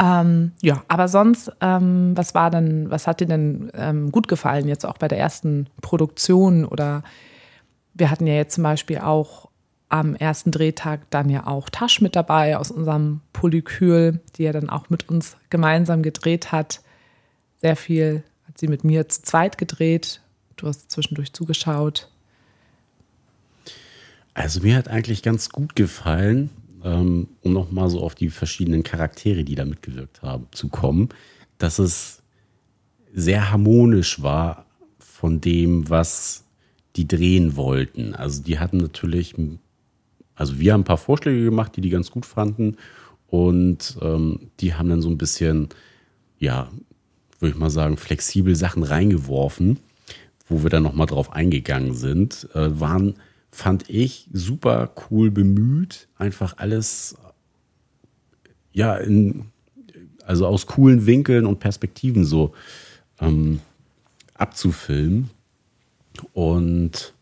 [0.00, 4.66] Ähm, ja, aber sonst, ähm, was war denn, was hat dir denn ähm, gut gefallen,
[4.66, 6.64] jetzt auch bei der ersten Produktion?
[6.64, 7.02] Oder
[7.94, 9.51] wir hatten ja jetzt zum Beispiel auch
[9.92, 14.70] am ersten Drehtag dann ja auch Tasch mit dabei aus unserem Polykül, die er dann
[14.70, 16.80] auch mit uns gemeinsam gedreht hat.
[17.60, 20.22] Sehr viel hat sie mit mir zu zweit gedreht.
[20.56, 22.08] Du hast zwischendurch zugeschaut.
[24.32, 26.48] Also mir hat eigentlich ganz gut gefallen,
[26.82, 31.10] ähm, um nochmal so auf die verschiedenen Charaktere, die da mitgewirkt haben, zu kommen,
[31.58, 32.22] dass es
[33.12, 34.64] sehr harmonisch war
[34.98, 36.44] von dem, was
[36.96, 38.14] die drehen wollten.
[38.14, 39.34] Also die hatten natürlich,
[40.34, 42.76] also wir haben ein paar Vorschläge gemacht, die die ganz gut fanden
[43.28, 45.68] und ähm, die haben dann so ein bisschen,
[46.38, 46.70] ja,
[47.38, 49.80] würde ich mal sagen, flexibel Sachen reingeworfen,
[50.46, 53.14] wo wir dann nochmal drauf eingegangen sind, äh, waren
[53.50, 57.16] fand ich super cool bemüht, einfach alles
[58.72, 59.46] ja in,
[60.24, 62.54] also aus coolen Winkeln und Perspektiven so
[63.20, 63.60] ähm,
[64.34, 65.30] abzufilmen.
[66.32, 67.12] Und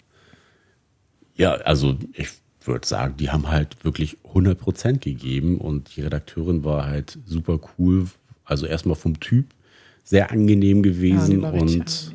[1.34, 2.28] ja, also ich
[2.66, 7.58] würde sagen, die haben halt wirklich 100 Prozent gegeben und die Redakteurin war halt super
[7.78, 8.08] cool.
[8.44, 9.46] Also erstmal vom Typ
[10.04, 12.12] sehr angenehm gewesen ja, und.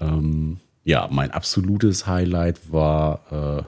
[0.00, 3.62] Ähm, ja, mein absolutes Highlight war äh,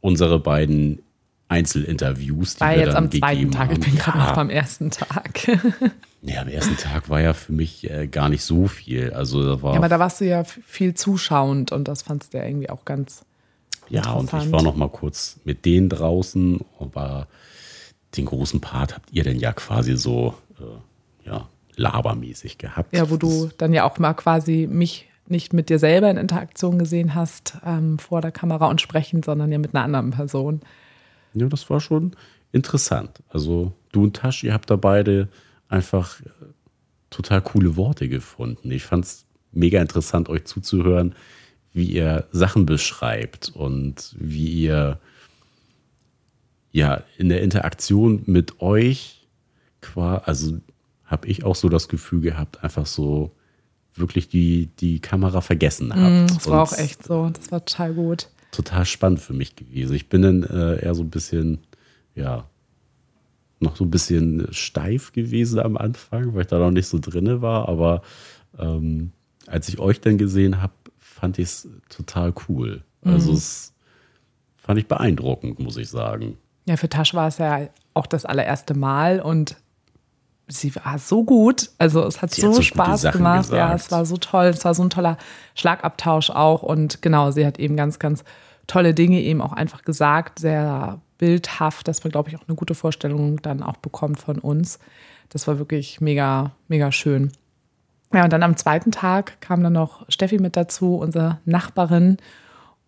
[0.00, 1.02] unsere beiden
[1.48, 3.80] Einzelinterviews, die war wir jetzt dann am zweiten Tag, haben.
[3.80, 5.46] ich bin gerade noch beim ersten Tag.
[6.22, 9.12] ja, am ersten Tag war ja für mich äh, gar nicht so viel.
[9.12, 12.38] Also da war ja, aber da warst du ja viel zuschauend und das fandst du
[12.38, 13.24] ja irgendwie auch ganz
[13.88, 17.28] Ja, und ich war noch mal kurz mit denen draußen, aber
[18.16, 22.94] den großen Part habt ihr denn ja quasi so, äh, ja, labermäßig gehabt.
[22.94, 26.78] Ja, wo du dann ja auch mal quasi mich nicht mit dir selber in Interaktion
[26.78, 30.60] gesehen hast ähm, vor der Kamera und sprechen, sondern ja mit einer anderen Person.
[31.34, 32.12] Ja, das war schon
[32.52, 33.22] interessant.
[33.28, 35.28] Also du und Tasch, ihr habt da beide
[35.68, 36.24] einfach äh,
[37.10, 38.70] total coole Worte gefunden.
[38.70, 41.14] Ich fand es mega interessant, euch zuzuhören,
[41.76, 44.98] wie ihr Sachen beschreibt und wie ihr
[46.72, 49.28] ja in der Interaktion mit euch
[49.80, 50.58] quasi, also
[51.04, 53.30] habe ich auch so das Gefühl gehabt, einfach so
[53.94, 56.32] wirklich die, die Kamera vergessen habt.
[56.32, 57.30] Mm, das war auch echt so.
[57.32, 58.28] Das war total gut.
[58.52, 59.94] Total spannend für mich gewesen.
[59.94, 61.58] Ich bin dann äh, eher so ein bisschen,
[62.14, 62.48] ja,
[63.60, 67.40] noch so ein bisschen steif gewesen am Anfang, weil ich da noch nicht so drinne
[67.42, 67.68] war.
[67.68, 68.02] Aber
[68.58, 69.12] ähm,
[69.46, 70.72] als ich euch dann gesehen habe,
[71.16, 72.82] fand ich es total cool.
[73.02, 73.36] Also mhm.
[73.38, 73.72] es
[74.54, 76.36] fand ich beeindruckend, muss ich sagen.
[76.66, 79.56] Ja, für Tasch war es ja auch das allererste Mal und
[80.46, 81.70] sie war so gut.
[81.78, 83.44] Also es hat so, hat so Spaß gemacht.
[83.44, 83.58] Gesagt.
[83.58, 84.46] Ja, es war so toll.
[84.46, 85.16] Es war so ein toller
[85.54, 86.62] Schlagabtausch auch.
[86.62, 88.22] Und genau, sie hat eben ganz, ganz
[88.66, 92.74] tolle Dinge eben auch einfach gesagt, sehr bildhaft, dass man, glaube ich, auch eine gute
[92.74, 94.78] Vorstellung dann auch bekommt von uns.
[95.30, 97.32] Das war wirklich mega, mega schön.
[98.12, 102.18] Ja, und dann am zweiten Tag kam dann noch Steffi mit dazu, unsere Nachbarin.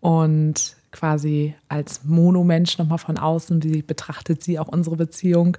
[0.01, 5.59] Und quasi als Monomensch nochmal von außen, wie betrachtet sie auch unsere Beziehung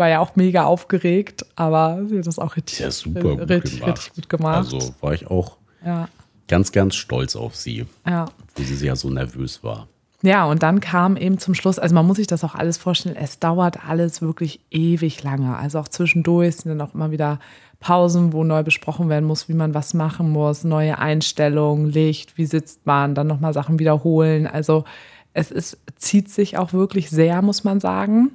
[0.00, 3.80] war ja auch mega aufgeregt, aber sie hat das auch richtig, ja, super gut, richtig,
[3.80, 3.98] gemacht.
[3.98, 4.56] richtig gut gemacht.
[4.56, 6.08] Also war ich auch ja.
[6.48, 8.26] ganz, ganz stolz auf sie, ja.
[8.56, 9.88] wo sie ja so nervös war.
[10.22, 13.16] Ja, und dann kam eben zum Schluss, also man muss sich das auch alles vorstellen,
[13.16, 15.56] es dauert alles wirklich ewig lange.
[15.56, 17.38] Also auch zwischendurch sind dann auch immer wieder
[17.80, 22.44] Pausen, wo neu besprochen werden muss, wie man was machen muss, neue Einstellungen, Licht, wie
[22.44, 24.46] sitzt man, dann nochmal Sachen wiederholen.
[24.46, 24.84] Also
[25.32, 28.32] es ist, zieht sich auch wirklich sehr, muss man sagen.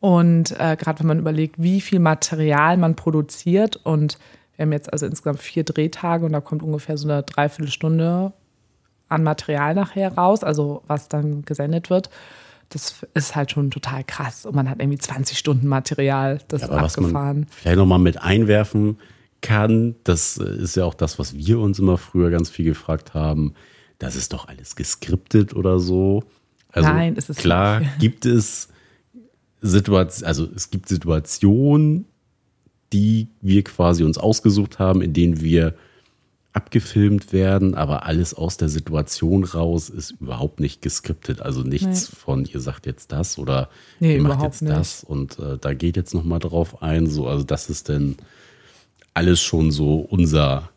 [0.00, 4.18] Und äh, gerade wenn man überlegt, wie viel Material man produziert und
[4.56, 8.32] wir haben jetzt also insgesamt vier Drehtage und da kommt ungefähr so eine Dreiviertelstunde
[9.12, 12.10] an Material nachher raus, also was dann gesendet wird.
[12.70, 14.46] Das ist halt schon total krass.
[14.46, 17.12] Und man hat irgendwie 20 Stunden Material, das ja, aber abgefahren.
[17.12, 18.98] Was man vielleicht nochmal mit einwerfen
[19.42, 23.54] kann, das ist ja auch das, was wir uns immer früher ganz viel gefragt haben.
[23.98, 26.24] Das ist doch alles geskriptet oder so.
[26.70, 27.90] Also Nein, ist es klar nicht.
[27.98, 28.68] gibt es
[29.60, 32.06] Situation, also es gibt Situationen,
[32.92, 35.74] die wir quasi uns ausgesucht haben, in denen wir
[36.52, 41.40] abgefilmt werden, aber alles aus der Situation raus ist überhaupt nicht geskriptet.
[41.40, 42.16] Also nichts nee.
[42.18, 44.72] von, ihr sagt jetzt das oder nee, ihr macht jetzt nicht.
[44.72, 47.08] das und äh, da geht jetzt nochmal drauf ein.
[47.08, 48.16] So, also das ist denn
[49.14, 50.68] alles schon so unser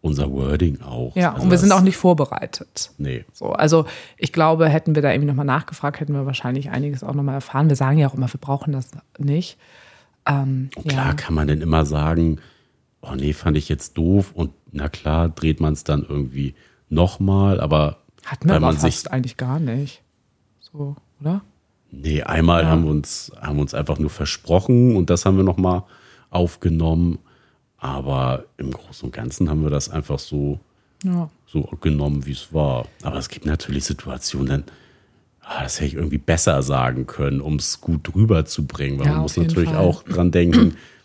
[0.00, 1.16] unser Wording auch.
[1.16, 2.92] Ja, also und wir sind auch nicht vorbereitet.
[2.96, 3.24] Nee.
[3.32, 7.14] So, also ich glaube, hätten wir da irgendwie nochmal nachgefragt, hätten wir wahrscheinlich einiges auch
[7.14, 7.68] nochmal erfahren.
[7.68, 9.58] Wir sagen ja auch immer, wir brauchen das nicht.
[10.26, 11.14] Ähm, klar ja.
[11.14, 12.38] kann man denn immer sagen,
[13.10, 16.54] oh nee, fand ich jetzt doof und na klar dreht man es dann irgendwie
[16.88, 17.98] nochmal, aber
[18.42, 20.02] wir aber man fast sich eigentlich gar nicht.
[20.60, 21.42] So, oder?
[21.90, 22.68] Nee, einmal ja.
[22.68, 25.84] haben wir uns haben uns einfach nur versprochen und das haben wir nochmal
[26.30, 27.18] aufgenommen
[27.78, 30.58] aber im Großen und Ganzen haben wir das einfach so
[31.04, 31.28] Ja.
[31.46, 32.86] so genommen, wie es war.
[33.02, 34.64] Aber es gibt natürlich Situationen,
[35.42, 38.98] ah, das hätte ich irgendwie besser sagen können, um es gut rüberzubringen.
[38.98, 39.78] Weil Ja, man muss natürlich Fall.
[39.78, 40.74] auch dran denken,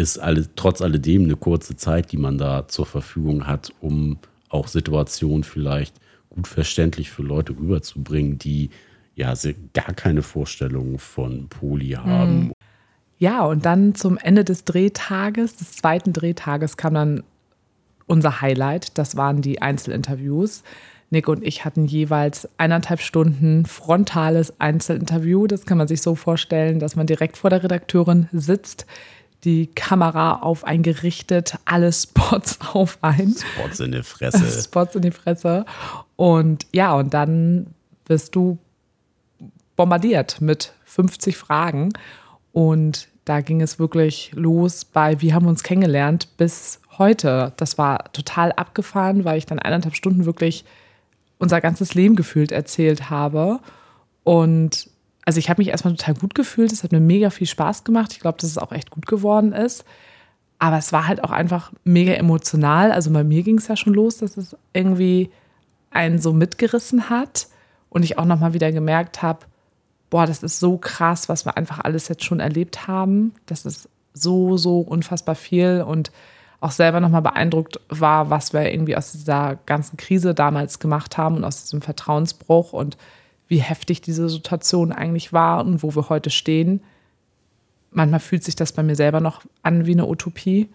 [0.00, 4.68] ist alle, trotz alledem eine kurze Zeit, die man da zur Verfügung hat, um auch
[4.68, 5.94] Situationen vielleicht
[6.28, 8.70] gut verständlich für Leute rüberzubringen, die
[9.14, 9.34] ja
[9.74, 12.04] gar keine Vorstellung von Poli Mhm.
[12.04, 12.52] haben.
[13.18, 17.22] Ja, und dann zum Ende des Drehtages, des zweiten Drehtages, kam dann
[18.06, 18.96] unser Highlight.
[18.96, 20.62] Das waren die Einzelinterviews.
[21.10, 25.48] Nick und ich hatten jeweils eineinhalb Stunden frontales Einzelinterview.
[25.48, 28.86] Das kann man sich so vorstellen, dass man direkt vor der Redakteurin sitzt,
[29.44, 33.34] die Kamera auf ein gerichtet, alle Spots auf ein.
[33.34, 34.62] Spots in der Fresse.
[34.64, 35.64] Spots in die Fresse.
[36.16, 37.68] Und ja, und dann
[38.06, 38.58] wirst du
[39.76, 41.90] bombardiert mit 50 Fragen.
[42.52, 47.52] Und da ging es wirklich los bei Wir haben uns kennengelernt bis heute.
[47.56, 50.64] Das war total abgefahren, weil ich dann eineinhalb Stunden wirklich
[51.38, 53.60] unser ganzes Leben gefühlt erzählt habe.
[54.24, 54.90] Und
[55.24, 56.72] also ich habe mich erstmal total gut gefühlt.
[56.72, 58.12] Es hat mir mega viel Spaß gemacht.
[58.12, 59.84] Ich glaube, dass es auch echt gut geworden ist.
[60.58, 62.92] Aber es war halt auch einfach mega emotional.
[62.92, 65.30] Also bei mir ging es ja schon los, dass es irgendwie
[65.90, 67.48] einen so mitgerissen hat.
[67.88, 69.40] Und ich auch nochmal wieder gemerkt habe,
[70.10, 73.34] boah, das ist so krass, was wir einfach alles jetzt schon erlebt haben.
[73.46, 75.84] Das ist so, so unfassbar viel.
[75.86, 76.12] Und
[76.60, 81.36] auch selber nochmal beeindruckt war, was wir irgendwie aus dieser ganzen Krise damals gemacht haben
[81.36, 82.96] und aus diesem Vertrauensbruch und
[83.50, 86.82] wie heftig diese Situation eigentlich war und wo wir heute stehen.
[87.90, 90.70] Manchmal fühlt sich das bei mir selber noch an wie eine Utopie.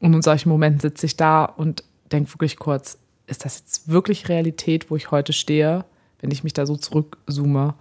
[0.00, 4.28] Und in solchen Momenten sitze ich da und denke wirklich kurz, ist das jetzt wirklich
[4.28, 5.84] Realität, wo ich heute stehe,
[6.20, 7.74] wenn ich mich da so zurückzoome?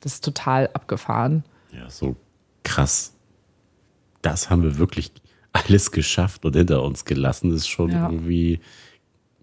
[0.00, 1.44] Das ist total abgefahren.
[1.72, 2.16] Ja, so
[2.64, 3.14] krass.
[4.22, 5.12] Das haben wir wirklich
[5.52, 7.50] alles geschafft und hinter uns gelassen.
[7.50, 8.06] Das ist schon Ja.
[8.10, 8.58] irgendwie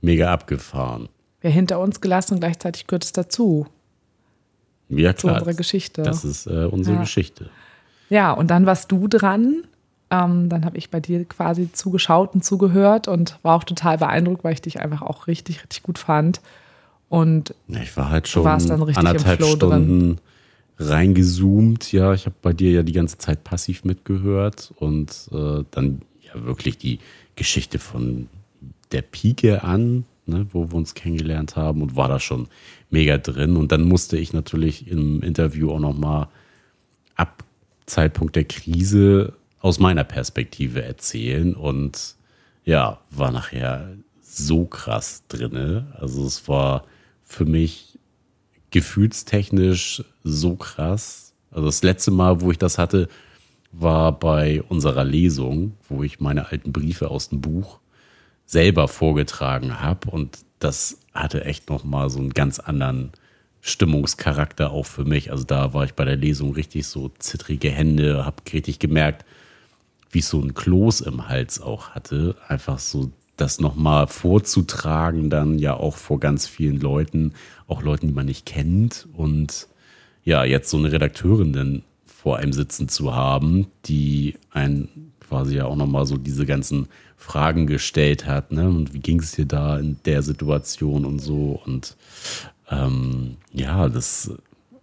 [0.02, 1.08] mega abgefahren.
[1.40, 3.68] Wer hinter uns gelassen und gleichzeitig gehört es dazu,
[4.90, 5.40] Ja, zu klar.
[5.40, 6.02] unserer Geschichte.
[6.04, 7.02] Das ist äh, unsere Ja.
[7.02, 7.50] Geschichte.
[8.10, 9.64] Ja, und dann warst du dran.
[10.10, 14.44] Ähm, dann habe ich bei dir quasi zugeschaut und zugehört und war auch total beeindruckt,
[14.46, 16.40] weil ich dich einfach auch richtig, richtig gut fand.
[17.10, 19.56] Und ich war halt schon anderthalb drin.
[19.56, 20.18] Stunden
[20.80, 21.92] reingezoomt.
[21.92, 26.46] Ja, ich habe bei dir ja die ganze Zeit passiv mitgehört und äh, dann ja
[26.46, 27.00] wirklich die
[27.36, 28.28] Geschichte von
[28.92, 32.48] der Pike an, ne, wo wir uns kennengelernt haben und war da schon
[32.90, 33.58] mega drin.
[33.58, 36.28] Und dann musste ich natürlich im Interview auch nochmal
[37.16, 37.44] ab
[37.86, 42.16] Zeitpunkt der Krise aus meiner Perspektive erzählen und
[42.64, 45.88] ja, war nachher so krass drinne.
[46.00, 46.84] Also es war
[47.24, 47.98] für mich
[48.72, 51.34] gefühlstechnisch so krass.
[51.50, 53.08] Also das letzte Mal, wo ich das hatte,
[53.72, 57.80] war bei unserer Lesung, wo ich meine alten Briefe aus dem Buch
[58.48, 63.12] selber vorgetragen habe und das hatte echt noch mal so einen ganz anderen
[63.62, 65.32] Stimmungscharakter auch für mich.
[65.32, 69.26] Also da war ich bei der Lesung richtig so zittrige Hände, habe richtig gemerkt,
[70.10, 72.36] wie ich so ein Kloß im Hals auch hatte.
[72.48, 77.34] Einfach so das nochmal vorzutragen, dann ja auch vor ganz vielen Leuten,
[77.68, 79.08] auch Leuten, die man nicht kennt.
[79.14, 79.68] Und
[80.24, 85.66] ja, jetzt so eine Redakteurin dann vor einem sitzen zu haben, die einen quasi ja
[85.66, 86.88] auch nochmal so diese ganzen
[87.18, 88.68] Fragen gestellt hat, ne?
[88.68, 91.62] Und wie ging es dir da in der Situation und so?
[91.66, 91.96] Und
[92.70, 94.32] ähm, ja, das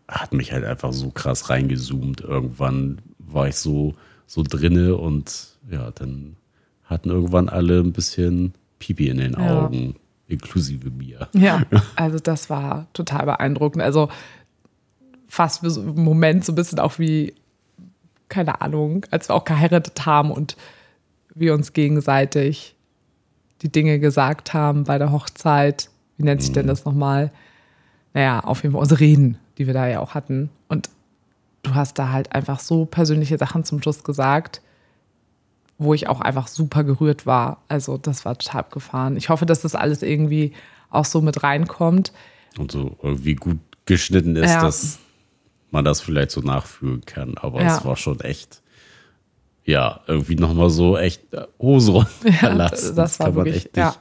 [0.09, 2.21] hat mich halt einfach so krass reingezoomt.
[2.21, 3.95] Irgendwann war ich so,
[4.27, 6.37] so drinne und ja, dann
[6.85, 9.65] hatten irgendwann alle ein bisschen Pipi in den Ja.
[9.65, 9.97] Augen,
[10.29, 11.29] inklusive mir.
[11.35, 11.63] ja,
[11.97, 13.83] also das war total beeindruckend.
[13.83, 14.09] Also
[15.29, 17.35] fast einen Moment so ein bisschen auch wie,
[18.29, 20.57] keine Ahnung, als wir auch geheiratet haben und
[21.35, 22.75] wir uns gegenseitig
[23.63, 25.89] die Dinge gesagt haben bei der Hochzeit.
[26.17, 27.31] Wie nennt sich denn das nochmal?
[28.13, 30.51] Naja, auf jeden Fall unsere Reden, die wir da ja auch hatten.
[30.69, 30.91] Und
[31.63, 34.61] du hast da halt einfach so persönliche Sachen zum Schluss gesagt,
[35.79, 37.63] wo ich auch einfach super gerührt war.
[37.69, 39.17] Also das war total abgefahren.
[39.17, 40.53] Ich hoffe, dass das alles irgendwie
[40.91, 42.13] auch so mit reinkommt.
[42.59, 44.63] Und so irgendwie gut geschnitten ist, Ja.
[44.63, 44.99] dass
[45.75, 47.35] man das vielleicht so nachfühlen kann.
[47.37, 47.77] Aber Ja.
[47.77, 48.63] es war schon echt,
[49.65, 52.97] ja, irgendwie nochmal so echt äh, Hose runterlassen.
[52.97, 53.89] das war kann man wirklich- echt ja.
[53.89, 54.01] nicht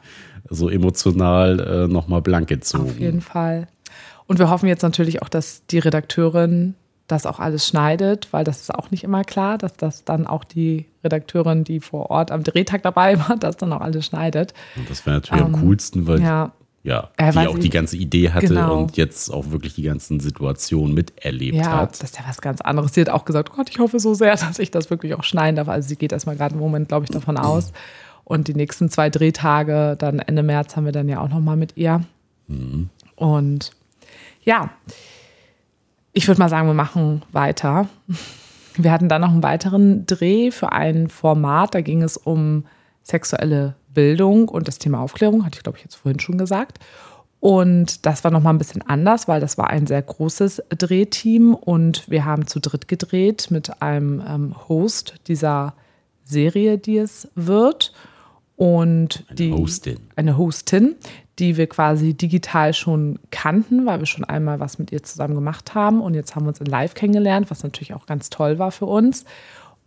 [0.50, 2.90] so emotional äh, nochmal blank gezogen.
[2.90, 3.68] Auf jeden Fall.
[4.28, 6.76] Und wir hoffen jetzt natürlich auch, dass die Redakteurin
[7.08, 10.44] das auch alles schneidet, weil das ist auch nicht immer klar, dass das dann auch
[10.46, 14.54] die Redakteurin, die vor Ort am Drehtag dabei war, das dann auch alles schneidet.
[14.78, 16.52] Und das wäre natürlich am coolsten, weil Ähm, Ja,
[16.84, 18.78] ja, Äh, die auch die ganze Idee hatte Genau.
[18.82, 21.94] und jetzt auch wirklich die ganzen Situationen miterlebt ja, hat.
[22.02, 22.94] das ist ja was ganz anderes.
[22.94, 25.56] Sie hat auch gesagt, Gott, ich hoffe so sehr, dass ich das wirklich auch schneiden
[25.56, 25.70] darf.
[25.70, 27.72] Also sie geht erstmal gerade im Moment, glaube ich, davon aus.
[28.26, 31.76] Und die nächsten zwei Drehtage, dann Ende März, haben wir dann ja auch nochmal mit
[31.78, 32.02] ihr.
[32.48, 32.90] Mhm.
[33.16, 33.72] Und
[34.44, 34.70] ja,
[36.14, 37.88] ich würde mal sagen, wir machen weiter.
[38.76, 41.76] Wir hatten dann noch einen weiteren Dreh für ein Format.
[41.76, 42.66] Da ging es um
[43.04, 46.80] sexuelle Bildung und das Thema Aufklärung, hatte ich glaube ich jetzt vorhin schon gesagt.
[47.40, 52.10] Und das war nochmal ein bisschen anders, weil das war ein sehr großes Drehteam und
[52.10, 55.74] wir haben zu dritt gedreht mit einem ähm, Host dieser
[56.24, 57.92] Serie, die es wird.
[58.56, 59.98] Und Eine die, Hostin.
[60.16, 60.96] Eine Hostin,
[61.40, 65.76] die wir quasi digital schon kannten, weil wir schon einmal was mit ihr zusammen gemacht
[65.76, 66.00] haben.
[66.00, 68.86] Und jetzt haben wir uns in Live kennengelernt, was natürlich auch ganz toll war für
[68.86, 69.26] uns.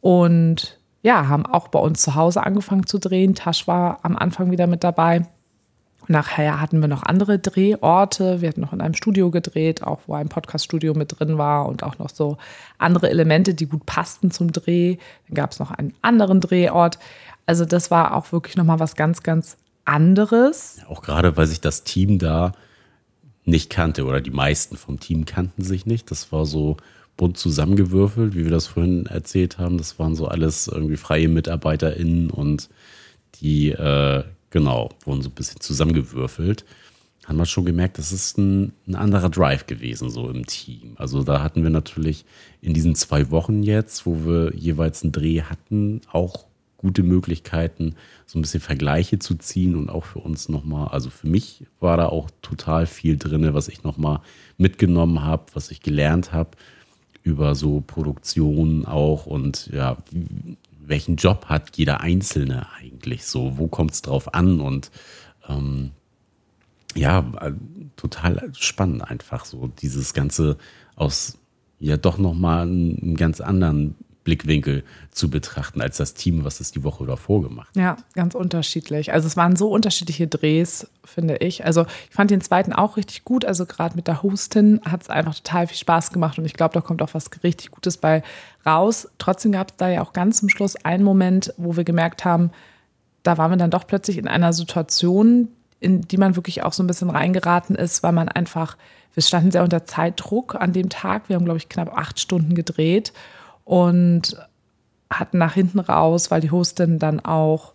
[0.03, 3.37] Und ja, haben auch bei uns zu Hause angefangen zu drehen.
[3.37, 5.25] Tasch war am Anfang wieder mit dabei.
[6.09, 8.41] Nachher hatten wir noch andere Drehorte.
[8.41, 11.85] Wir hatten noch in einem Studio gedreht, auch wo ein Podcaststudio mit drin war und
[11.85, 12.39] auch noch so
[12.79, 14.97] andere Elemente, die gut passten zum Dreh.
[15.29, 16.99] Dann gab es noch einen anderen Drehort.
[17.47, 20.81] Also das war auch wirklich nochmal was ganz, ganz anderes.
[20.89, 22.51] Auch gerade, weil sich das Team da
[23.45, 26.11] nicht kannte oder die meisten vom Team kannten sich nicht.
[26.11, 26.79] Das war so
[27.17, 29.79] bunt zusammengewürfelt, wie wir das vorhin erzählt haben.
[29.79, 32.69] Das waren so alles irgendwie freie MitarbeiterInnen und
[33.41, 36.65] die, äh, genau, wurden so ein bisschen zusammengewürfelt.
[37.25, 40.93] Hat man schon gemerkt, das ist ein, ein anderer Drive gewesen, so im Team.
[40.97, 42.25] Also da hatten wir natürlich
[42.61, 48.39] in diesen zwei Wochen jetzt, wo wir jeweils einen Dreh hatten, auch gute Möglichkeiten, so
[48.39, 52.07] ein bisschen Vergleiche zu ziehen und auch für uns nochmal, also für mich war da
[52.07, 54.21] auch total viel drin, was ich nochmal
[54.59, 56.51] mitgenommen habe, was ich gelernt habe
[57.27, 59.97] über so Produktion auch und ja,
[60.79, 64.61] welchen Job hat jeder Einzelne eigentlich so, wo kommt es drauf an?
[64.61, 64.93] Und
[65.49, 65.91] ähm,
[66.95, 67.25] ja,
[67.97, 70.57] total spannend einfach so dieses Ganze
[70.95, 71.37] aus
[71.81, 76.83] ja doch nochmal einen ganz anderen Blickwinkel zu betrachten als das Team, was es die
[76.83, 77.77] Woche davor gemacht hat.
[77.77, 79.13] Ja, ganz unterschiedlich.
[79.13, 81.65] Also es waren so unterschiedliche Drehs, finde ich.
[81.65, 83.45] Also ich fand den zweiten auch richtig gut.
[83.45, 86.75] Also gerade mit der Hostin hat es einfach total viel Spaß gemacht und ich glaube,
[86.75, 88.25] da kommt auch was richtig Gutes bei
[88.67, 89.09] raus.
[89.19, 92.51] Trotzdem gab es da ja auch ganz zum Schluss einen Moment, wo wir gemerkt haben,
[93.23, 96.83] da waren wir dann doch plötzlich in einer Situation, in die man wirklich auch so
[96.83, 98.77] ein bisschen reingeraten ist, weil man einfach,
[99.15, 101.29] wir standen sehr unter Zeitdruck an dem Tag.
[101.29, 103.13] Wir haben, glaube ich, knapp acht Stunden gedreht
[103.67, 104.37] und
[105.11, 107.75] hatten nach hinten raus, weil die Hostin dann auch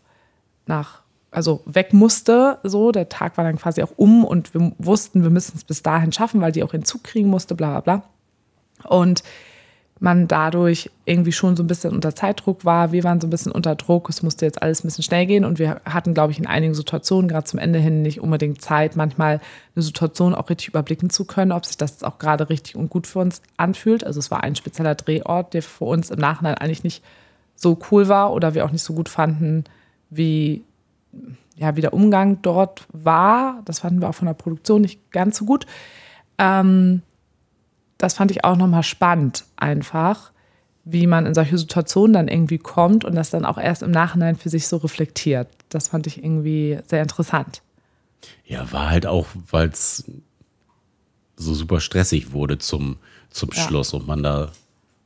[0.65, 1.01] nach,
[1.32, 5.30] also weg musste, so, der Tag war dann quasi auch um und wir wussten, wir
[5.30, 8.04] müssen es bis dahin schaffen, weil die auch in Zug kriegen musste, bla bla bla.
[8.89, 9.23] Und
[10.01, 12.91] man dadurch irgendwie schon so ein bisschen unter Zeitdruck war.
[12.91, 14.09] Wir waren so ein bisschen unter Druck.
[14.09, 16.73] Es musste jetzt alles ein bisschen schnell gehen und wir hatten, glaube ich, in einigen
[16.73, 19.39] Situationen, gerade zum Ende hin, nicht unbedingt Zeit, manchmal
[19.75, 23.05] eine Situation auch richtig überblicken zu können, ob sich das auch gerade richtig und gut
[23.05, 24.03] für uns anfühlt.
[24.03, 27.03] Also es war ein spezieller Drehort, der für uns im Nachhinein eigentlich nicht
[27.55, 29.65] so cool war oder wir auch nicht so gut fanden,
[30.09, 30.63] wie,
[31.57, 33.61] ja, wie der Umgang dort war.
[33.65, 35.67] Das fanden wir auch von der Produktion nicht ganz so gut.
[36.39, 37.03] Ähm,
[38.01, 40.31] das fand ich auch nochmal spannend, einfach,
[40.83, 44.35] wie man in solche Situationen dann irgendwie kommt und das dann auch erst im Nachhinein
[44.35, 45.47] für sich so reflektiert.
[45.69, 47.61] Das fand ich irgendwie sehr interessant.
[48.45, 50.03] Ja, war halt auch, weil es
[51.35, 52.97] so super stressig wurde zum,
[53.29, 53.61] zum Ja.
[53.61, 54.51] Schluss und man da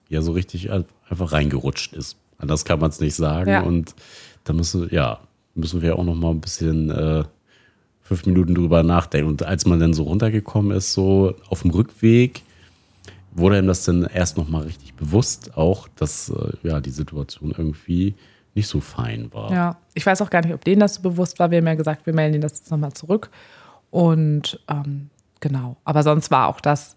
[0.07, 2.15] ja so richtig einfach reingerutscht ist.
[2.37, 3.49] Anders kann man es nicht sagen.
[3.49, 3.61] Ja.
[3.61, 3.93] Und
[4.45, 5.19] da müssen, ja,
[5.53, 7.25] müssen wir auch noch mal ein bisschen äh,
[8.01, 9.29] fünf Minuten drüber nachdenken.
[9.29, 12.43] Und als man dann so runtergekommen ist, so auf dem Rückweg,
[13.35, 17.53] wurde ihm das dann erst noch mal richtig bewusst, auch, dass äh, ja die Situation
[17.55, 18.15] irgendwie
[18.55, 19.51] nicht so fein war.
[19.51, 21.51] Ja, ich weiß auch gar nicht, ob denen das so bewusst war.
[21.51, 23.29] Wir haben ja gesagt, wir melden ihnen das jetzt nochmal zurück.
[23.91, 25.09] Und ähm,
[25.41, 26.95] genau, aber sonst war auch das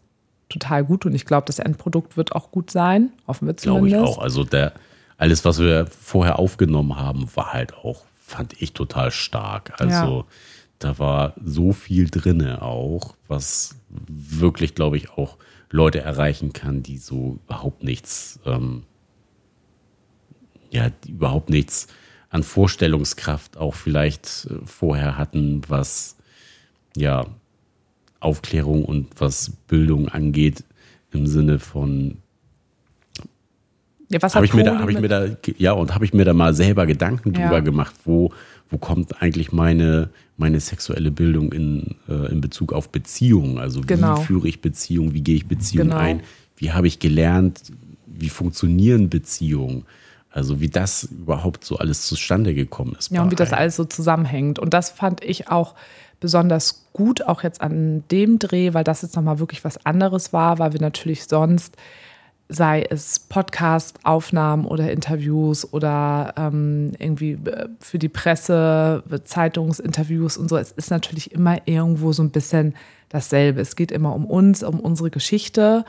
[0.48, 3.10] total gut und ich glaube, das Endprodukt wird auch gut sein.
[3.26, 4.02] Hoffen wir Glaube zumindest.
[4.02, 4.18] ich auch.
[4.22, 4.72] Also der,
[5.16, 9.80] alles, was wir vorher aufgenommen haben, war halt auch, fand ich total stark.
[9.80, 10.24] Also Ja.
[10.78, 13.74] da war so viel drinne auch, was
[14.08, 15.36] wirklich, glaube ich, auch
[15.70, 18.84] Leute erreichen kann, die so überhaupt nichts, ähm,
[20.70, 21.88] ja, die überhaupt nichts
[22.30, 26.16] an Vorstellungskraft auch vielleicht äh, vorher hatten, was
[26.96, 27.26] ja
[28.20, 30.64] Aufklärung und was Bildung angeht,
[31.12, 32.18] im Sinne von
[34.10, 35.26] Ja, was habe ich mir da, habe ich mir da,
[35.58, 37.42] ja, und habe ich mir da mal selber Gedanken Ja.
[37.42, 38.32] drüber gemacht, wo,
[38.70, 43.58] wo kommt eigentlich meine, meine sexuelle Bildung in, äh, in Bezug auf Beziehungen?
[43.58, 44.16] Also wie Genau.
[44.16, 46.00] führe ich Beziehungen, wie gehe ich Beziehungen Genau.
[46.00, 46.22] ein?
[46.56, 47.62] Wie habe ich gelernt,
[48.06, 49.84] wie funktionieren Beziehungen?
[50.30, 53.10] Also wie das überhaupt so alles zustande gekommen ist.
[53.10, 53.60] Ja, und wie das einem.
[53.60, 54.58] alles so zusammenhängt.
[54.58, 55.74] Und das fand ich auch
[56.20, 60.58] besonders gut, auch jetzt an dem Dreh, weil das jetzt nochmal wirklich was anderes war,
[60.58, 61.76] weil wir natürlich sonst
[62.48, 70.56] sei es Podcast-Aufnahmen oder Interviews oder ähm, irgendwie äh, für die Presse, Zeitungsinterviews und so.
[70.56, 72.74] Es ist natürlich immer irgendwo so ein bisschen
[73.10, 73.60] dasselbe.
[73.60, 75.84] Es geht immer um uns, um unsere Geschichte.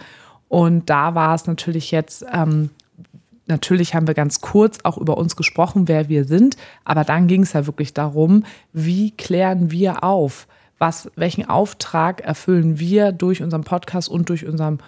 [0.50, 2.72] Und da war es natürlich jetzt, ähm,
[3.48, 6.58] natürlich haben wir ganz kurz auch über uns gesprochen, wer wir sind.
[6.84, 8.44] Aber dann ging es ja wirklich darum,
[8.74, 10.48] wie klären wir auf?
[10.78, 14.80] Was, welchen Auftrag erfüllen wir durch unseren Podcast und durch unseren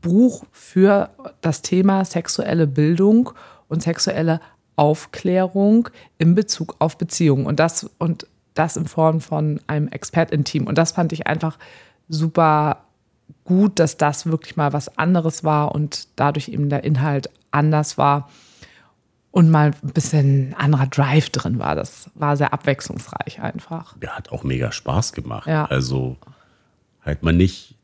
[0.00, 3.30] Buch für das Thema sexuelle Bildung
[3.68, 4.40] und sexuelle
[4.76, 5.88] Aufklärung
[6.18, 7.46] in Bezug auf Beziehungen.
[7.46, 10.66] Und das, und das in Form von einem Expertenteam.
[10.66, 11.58] Und das fand ich einfach
[12.08, 12.84] super
[13.44, 18.28] gut, dass das wirklich mal was anderes war und dadurch eben der Inhalt anders war
[19.30, 21.74] und mal ein bisschen anderer Drive drin war.
[21.74, 23.96] Das war sehr abwechslungsreich einfach.
[24.02, 25.46] Ja, hat auch mega Spaß gemacht.
[25.46, 25.66] Ja.
[25.66, 26.16] Also
[27.04, 27.76] halt mal nicht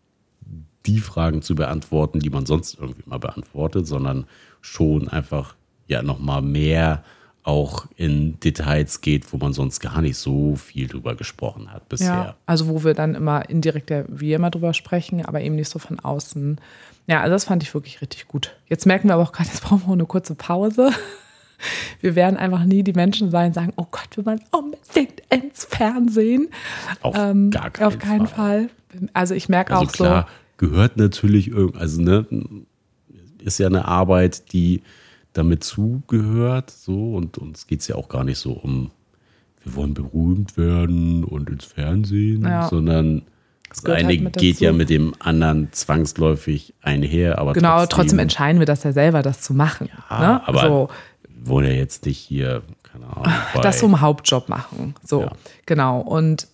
[0.86, 4.26] die Fragen zu beantworten, die man sonst irgendwie mal beantwortet, sondern
[4.60, 5.54] schon einfach
[5.86, 7.04] ja nochmal mehr
[7.46, 12.08] auch in Details geht, wo man sonst gar nicht so viel drüber gesprochen hat bisher.
[12.08, 15.70] Ja, also wo wir dann immer indirekt ja wir immer drüber sprechen, aber eben nicht
[15.70, 16.60] so von außen.
[17.06, 18.56] Ja, also das fand ich wirklich richtig gut.
[18.66, 20.90] Jetzt merken wir aber auch gerade, jetzt brauchen wir eine kurze Pause.
[22.02, 26.50] Wir werden einfach nie die Menschen sein, sagen, oh Gott, wir wollen unbedingt ins Fernsehen.
[27.00, 28.68] Auf Ähm, gar keinen auf keinen Fall.
[28.68, 29.08] Fall.
[29.14, 32.26] Also ich merke Also auch klar, gehört natürlich irgendwie, also ne,
[33.42, 34.82] ist ja eine Arbeit, die
[35.32, 38.90] damit zugehört, so und uns geht es ja auch gar nicht so um,
[39.62, 42.68] wir wollen berühmt werden und ins Fernsehen, Ja.
[42.68, 43.22] sondern
[43.68, 44.78] das gehört eine halt geht ja dazu.
[44.78, 49.52] mit dem anderen zwangsläufig einher, aber genau, trotzdem entscheiden wir das ja selber, das zu
[49.54, 49.90] machen.
[50.10, 50.48] Ja, ne?
[50.48, 50.88] aber so,
[51.28, 53.32] wir wollen ja jetzt nicht hier, keine Ahnung,
[53.62, 54.94] das zum Hauptjob machen.
[55.04, 55.32] So, Ja.
[55.66, 56.00] genau.
[56.00, 56.48] Und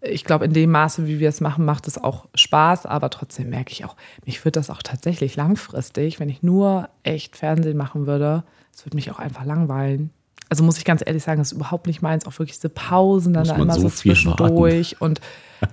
[0.00, 3.50] ich glaube, in dem Maße, wie wir es machen, macht es auch Spaß, aber trotzdem
[3.50, 8.06] merke ich auch, mich würde das auch tatsächlich langfristig, wenn ich nur echt Fernsehen machen
[8.06, 8.44] würde,
[8.74, 10.10] es würde mich auch einfach langweilen.
[10.48, 13.32] Also muss ich ganz ehrlich sagen, das ist überhaupt nicht meins, auch wirklich diese Pausen
[13.32, 15.20] dann da immer so so, zwischendurch und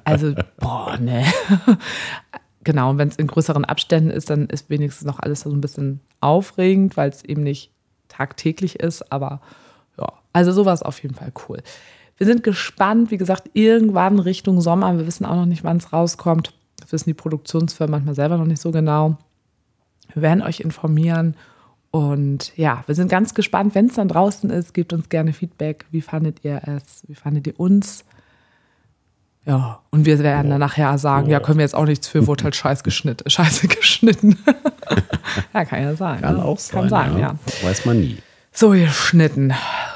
[0.04, 1.26] also, boah, ne.
[2.64, 5.62] genau, und wenn es in größeren Abständen ist, dann ist wenigstens noch alles so ein
[5.62, 7.72] bisschen aufregend, weil es eben nicht
[8.08, 9.42] tagtäglich ist, aber
[10.00, 11.62] ja, also sowas auf jeden Fall cool.
[12.18, 14.98] Wir sind gespannt, wie gesagt, irgendwann Richtung Sommer.
[14.98, 16.54] Wir wissen auch noch nicht, wann es rauskommt.
[16.80, 19.18] Das wissen die Produktionsfirmen manchmal selber noch nicht so genau.
[20.14, 21.36] Wir werden euch informieren.
[21.92, 24.74] Und ja, wir sind ganz gespannt, wenn es dann draußen ist.
[24.74, 25.86] Gebt uns gerne Feedback.
[25.92, 27.04] Wie fandet ihr es?
[27.08, 28.06] Wie fandet ihr uns?
[29.46, 32.46] Ja, und wir werden dann nachher sagen, ja, können wir jetzt auch nichts für, wurde
[32.46, 34.38] halt scheiß geschnitten, scheiße geschnitten.
[35.54, 36.22] ja, kann ja sein.
[36.22, 36.46] kann ne?
[36.46, 37.36] auch sein, Kann sein, ja.
[37.62, 38.18] Weiß man nie.
[38.56, 39.52] So, geschnitten.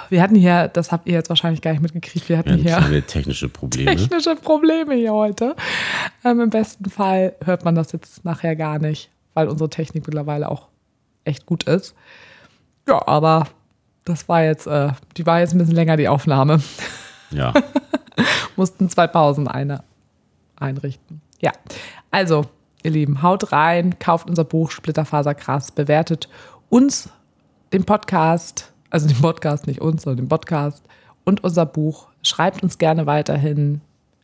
[0.10, 3.05] Wir hatten hier, das habt ihr jetzt wahrscheinlich gar nicht mitgekriegt, wir hatten Wir hier
[3.05, 3.95] technische Probleme.
[3.95, 5.55] technische Probleme hier heute.
[6.24, 10.49] Ähm, Im besten Fall hört man das jetzt nachher gar nicht, weil unsere Technik mittlerweile
[10.49, 10.70] auch
[11.24, 11.93] echt gut ist.
[12.88, 13.47] Ja, aber
[14.05, 16.62] das war jetzt, äh, die war jetzt ein bisschen länger, die Aufnahme.
[17.30, 17.53] Ja,
[18.55, 19.84] Mussten zwei Pausen eine
[20.55, 21.22] einrichten.
[21.39, 21.51] Ja,
[22.10, 22.45] also,
[22.82, 26.28] ihr Lieben, haut rein, kauft unser Buch Splitterfaserkrass, bewertet
[26.70, 27.10] uns,
[27.74, 30.84] den Podcast, also den Podcast, nicht uns, sondern den Podcast
[31.24, 32.07] und unser Buch.
[32.24, 33.82] Schreibt uns gerne weiterhin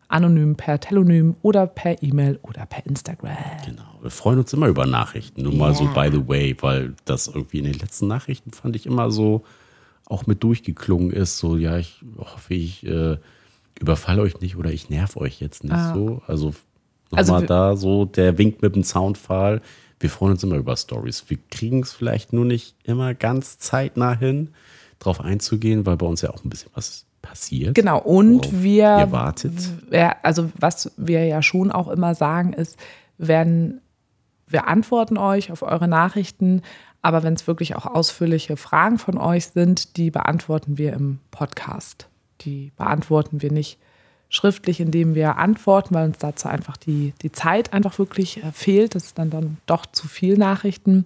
[0.08, 3.36] anonym per Telonym oder per E-Mail oder per Instagram.
[3.66, 3.82] genau.
[4.02, 5.44] Wir freuen uns immer über Nachrichten.
[5.44, 8.86] Nur mal so by the way, weil das irgendwie in den letzten Nachrichten fand ich
[8.86, 9.44] immer so
[10.06, 11.38] auch mit durchgeklungen ist.
[11.38, 13.18] So, ja, ich hoffe, ich äh,
[13.80, 15.94] überfalle euch nicht oder ich nerv euch jetzt nicht Ah.
[15.96, 16.22] so.
[16.28, 16.48] Also
[17.10, 19.62] nochmal Also da so der Wink mit dem Soundfall.
[20.04, 21.24] Wir freuen uns immer über Stories.
[21.30, 24.50] Wir kriegen es vielleicht nur nicht immer ganz zeitnah hin,
[25.00, 27.74] drauf einzugehen, weil bei uns ja auch ein bisschen was passiert.
[27.74, 28.98] Genau, und wir.
[29.00, 29.54] ihr wartet.
[29.92, 32.78] Ja, also, was wir ja schon auch immer sagen, ist,
[33.18, 33.80] wenn
[34.46, 36.64] wir antworten euch auf eure Nachrichten,
[37.02, 42.10] aber wenn es wirklich auch ausführliche Fragen von euch sind, die beantworten wir im Podcast.
[42.42, 43.80] Die beantworten wir nicht
[44.34, 48.96] schriftlich, indem wir antworten, weil uns dazu einfach die, die Zeit einfach wirklich äh, fehlt.
[48.96, 51.06] Das ist dann, dann doch zu viel Nachrichten.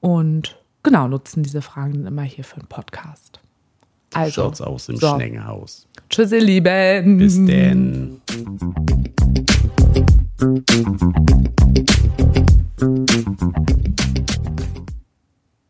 [0.00, 3.40] Und genau, nutzen diese Fragen dann immer hier für einen Podcast.
[4.12, 5.14] Also, Schaut's aus im so.
[5.14, 5.86] Schnengenhaus.
[6.10, 7.18] Tschüss, ihr Lieben.
[7.18, 8.20] Bis denn.